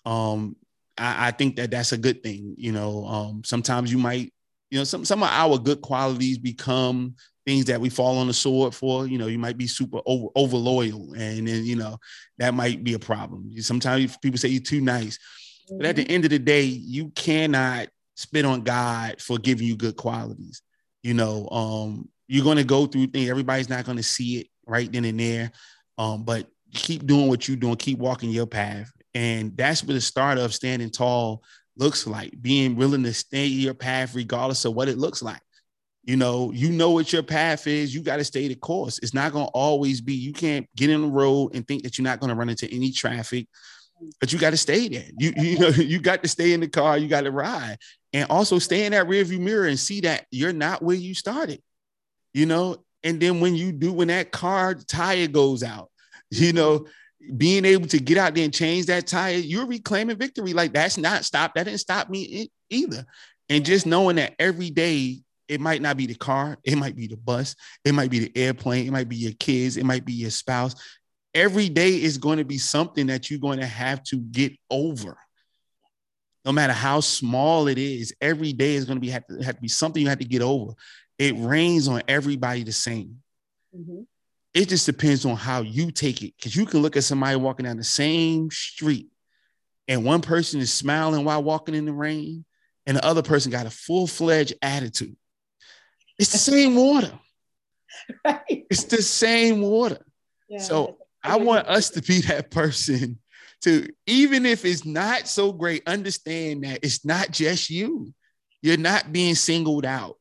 [0.05, 0.57] Um,
[0.99, 2.55] I, I think that that's a good thing.
[2.59, 4.33] You know, um, sometimes you might,
[4.73, 7.15] you know, some some of our good qualities become
[7.45, 9.07] things that we fall on the sword for.
[9.07, 11.99] You know, you might be super over, over loyal, and then you know
[12.39, 13.53] that might be a problem.
[13.61, 15.19] Sometimes people say you're too nice,
[15.77, 19.77] but at the end of the day, you cannot spit on God for giving you
[19.77, 20.63] good qualities.
[21.03, 23.29] You know, um, you're going to go through things.
[23.29, 25.53] Everybody's not going to see it right then and there.
[25.99, 28.91] Um, but keep doing what you're doing, keep walking your path.
[29.13, 31.43] And that's what the start of standing tall
[31.77, 35.41] looks like, being willing to stay your path regardless of what it looks like.
[36.05, 37.95] You know, you know what your path is.
[37.95, 38.99] You got to stay the course.
[38.99, 41.97] It's not going to always be, you can't get in the road and think that
[41.97, 43.47] you're not going to run into any traffic,
[44.19, 45.07] but you got to stay there.
[45.17, 47.79] You, you know, you got to stay in the car, you got to ride.
[48.13, 51.63] And also stay in that rearview mirror and see that you're not where you started,
[52.35, 52.85] you know.
[53.05, 55.91] And then when you do, when that car tire goes out,
[56.31, 56.87] you know,
[57.37, 60.53] being able to get out there and change that tire, you're reclaiming victory.
[60.53, 61.55] Like that's not stop.
[61.55, 63.07] That didn't stop me either.
[63.49, 67.07] And just knowing that every day it might not be the car, it might be
[67.07, 67.55] the bus,
[67.85, 70.75] it might be the airplane, it might be your kids, it might be your spouse.
[71.35, 75.19] Every day is going to be something that you're going to have to get over.
[76.45, 79.57] No matter how small it is, every day is going to be have to, have
[79.57, 80.73] to be something you have to get over.
[81.19, 83.23] It rains on everybody the same.
[83.77, 84.03] Mm-hmm.
[84.55, 86.35] It just depends on how you take it.
[86.37, 89.09] Because you can look at somebody walking down the same street,
[89.89, 92.45] and one person is smiling while walking in the rain,
[92.87, 95.17] and the other person got a full fledged attitude.
[96.19, 97.13] It's the same water.
[98.25, 98.67] Right.
[98.69, 100.05] It's the same water.
[100.49, 103.19] Yeah, so I want us to be that person
[103.63, 108.13] to, even if it's not so great, understand that it's not just you.
[108.61, 110.17] You're not being singled out.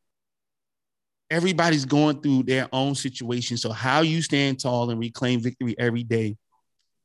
[1.32, 3.58] Everybody's going through their own situation.
[3.58, 6.38] So, how you stand tall and reclaim victory every day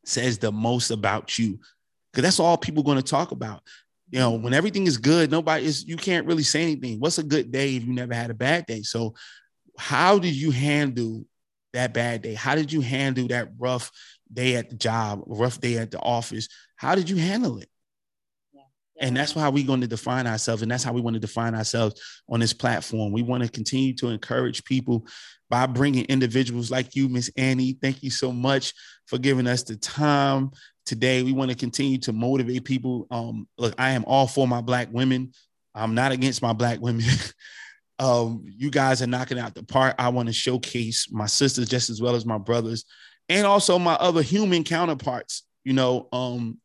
[0.04, 1.58] says the most about you.
[2.12, 3.62] Because that's all people going to talk about
[4.10, 7.00] you know, when everything is good, nobody is, you can't really say anything.
[7.00, 8.82] What's a good day if you never had a bad day?
[8.82, 9.14] So,
[9.78, 11.24] how did you handle
[11.72, 12.34] that bad day?
[12.34, 13.90] How did you handle that rough
[14.32, 16.48] day at the job, rough day at the office?
[16.76, 17.68] How did you handle it?
[19.00, 20.62] And that's how we're going to define ourselves.
[20.62, 23.12] And that's how we want to define ourselves on this platform.
[23.12, 25.06] We want to continue to encourage people
[25.50, 27.78] by bringing individuals like you, Miss Annie.
[27.80, 28.72] Thank you so much
[29.06, 30.50] for giving us the time
[30.86, 31.22] today.
[31.22, 33.06] We want to continue to motivate people.
[33.10, 35.32] Um, look, I am all for my black women.
[35.74, 37.04] I'm not against my black women.
[37.98, 39.94] um, you guys are knocking out the part.
[39.98, 42.84] I want to showcase my sisters just as well as my brothers,
[43.28, 45.42] and also my other human counterparts.
[45.64, 46.58] You know, um,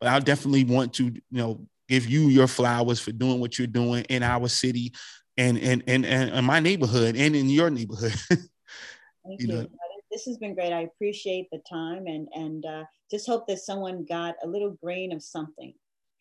[0.00, 3.66] but I definitely want to, you know, give you your flowers for doing what you're
[3.66, 4.92] doing in our city
[5.36, 8.14] and and and, and in my neighborhood and in your neighborhood.
[8.28, 9.48] Thank you.
[9.48, 9.48] you.
[9.48, 9.66] Know?
[10.10, 10.72] This has been great.
[10.72, 15.12] I appreciate the time and and uh, just hope that someone got a little grain
[15.12, 15.74] of something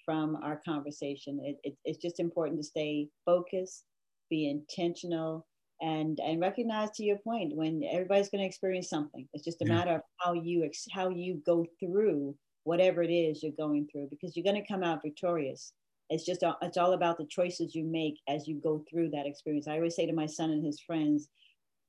[0.05, 1.39] from our conversation.
[1.43, 3.83] It, it, it's just important to stay focused,
[4.29, 5.45] be intentional,
[5.81, 9.27] and and recognize to your point when everybody's going to experience something.
[9.33, 9.75] It's just a yeah.
[9.75, 12.35] matter of how you ex- how you go through
[12.67, 15.71] whatever it is you're going through because you're going to come out victorious.
[16.09, 19.69] It's just it's all about the choices you make as you go through that experience.
[19.69, 21.29] I always say to my son and his friends,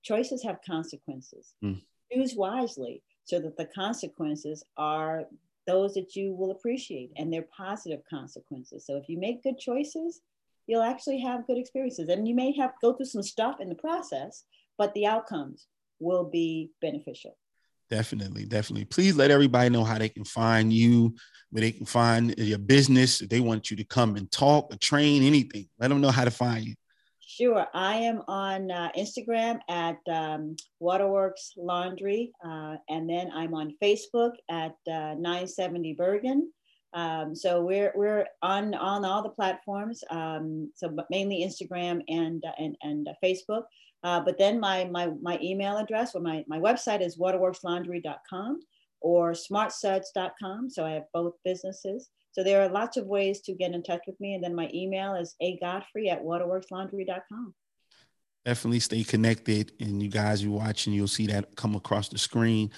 [0.04, 1.54] choices have consequences.
[1.64, 1.82] Mm.
[2.12, 5.24] Choose wisely so that the consequences are
[5.66, 8.86] those that you will appreciate and they're positive consequences.
[8.86, 10.20] So if you make good choices,
[10.68, 12.08] you'll actually have good experiences.
[12.08, 14.44] And you may have go through some stuff in the process,
[14.78, 15.66] but the outcomes
[15.98, 17.36] will be beneficial.
[17.90, 18.84] Definitely, definitely.
[18.84, 21.14] Please let everybody know how they can find you,
[21.50, 23.22] where they can find your business.
[23.22, 26.24] If they want you to come and talk or train, anything, let them know how
[26.24, 26.74] to find you.
[27.20, 27.66] Sure.
[27.72, 34.32] I am on uh, Instagram at um, Waterworks Laundry, uh, and then I'm on Facebook
[34.50, 36.52] at uh, 970 Bergen.
[36.94, 40.02] Um, so we're we're on on all the platforms.
[40.10, 43.64] Um, so mainly Instagram and uh, and and uh, Facebook.
[44.02, 48.60] Uh, but then my my my email address or my my website is waterworkslaundry.com
[49.00, 50.70] or smartsuds.com.
[50.70, 52.08] So I have both businesses.
[52.32, 54.34] So there are lots of ways to get in touch with me.
[54.34, 57.54] And then my email is a Godfrey at waterworkslaundry.com.
[58.44, 59.72] Definitely stay connected.
[59.80, 62.70] And you guys, you watching, you'll see that come across the screen.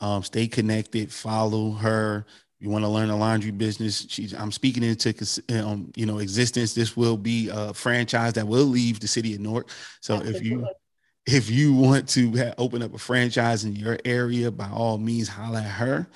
[0.00, 2.26] Um, stay connected, follow her.
[2.64, 4.06] You want to learn a laundry business?
[4.08, 4.32] She's.
[4.32, 6.72] I'm speaking into um, you know existence.
[6.72, 9.68] This will be a franchise that will leave the city of Newark.
[10.00, 10.38] So Absolutely.
[10.38, 10.68] if you
[11.26, 15.28] if you want to have, open up a franchise in your area, by all means,
[15.28, 16.06] holler at her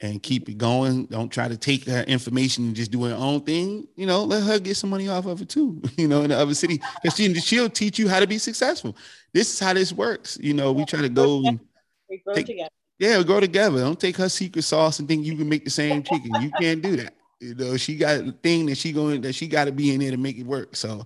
[0.00, 1.06] and keep it going.
[1.06, 3.88] Don't try to take her information and just do her own thing.
[3.96, 5.82] You know, let her get some money off of it too.
[5.96, 8.96] You know, in the other city, because she she'll teach you how to be successful.
[9.32, 10.38] This is how this works.
[10.40, 11.58] You know, we try to go and
[12.08, 12.70] we grow take, together.
[12.98, 13.80] Yeah, we grow together.
[13.80, 16.30] Don't take her secret sauce and think you can make the same chicken.
[16.40, 17.14] You can't do that.
[17.40, 20.00] You know, she got a thing that she going that she got to be in
[20.00, 20.74] there to make it work.
[20.74, 21.04] So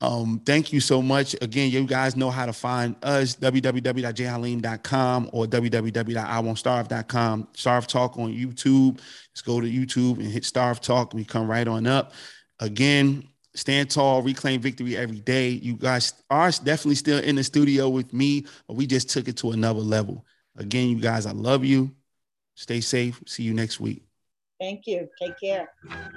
[0.00, 1.36] um, thank you so much.
[1.40, 7.48] Again, you guys know how to find us www.jhaleem.com or www.iwontstarve.com.
[7.54, 9.00] Starve Talk on YouTube.
[9.32, 11.14] Just go to YouTube and hit Starve Talk.
[11.14, 12.12] We come right on up.
[12.60, 15.48] Again, stand tall, reclaim victory every day.
[15.48, 19.36] You guys are definitely still in the studio with me, but we just took it
[19.38, 20.26] to another level.
[20.56, 21.90] Again, you guys, I love you.
[22.54, 23.22] Stay safe.
[23.26, 24.04] See you next week.
[24.60, 25.08] Thank you.
[25.20, 25.68] Take care.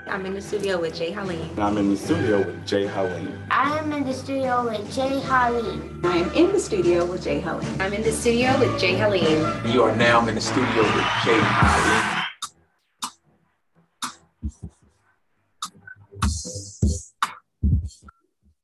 [0.08, 1.50] I'm in the studio with J Haleem.
[1.52, 3.48] And I'm in the studio with J Haleem.
[3.50, 6.06] I am in the studio with J Haleem.
[6.06, 7.82] I am in the studio with J Haleem.
[7.82, 9.74] I'm in the studio with J Haleem.
[9.74, 12.27] You are now in the studio with J Haleem.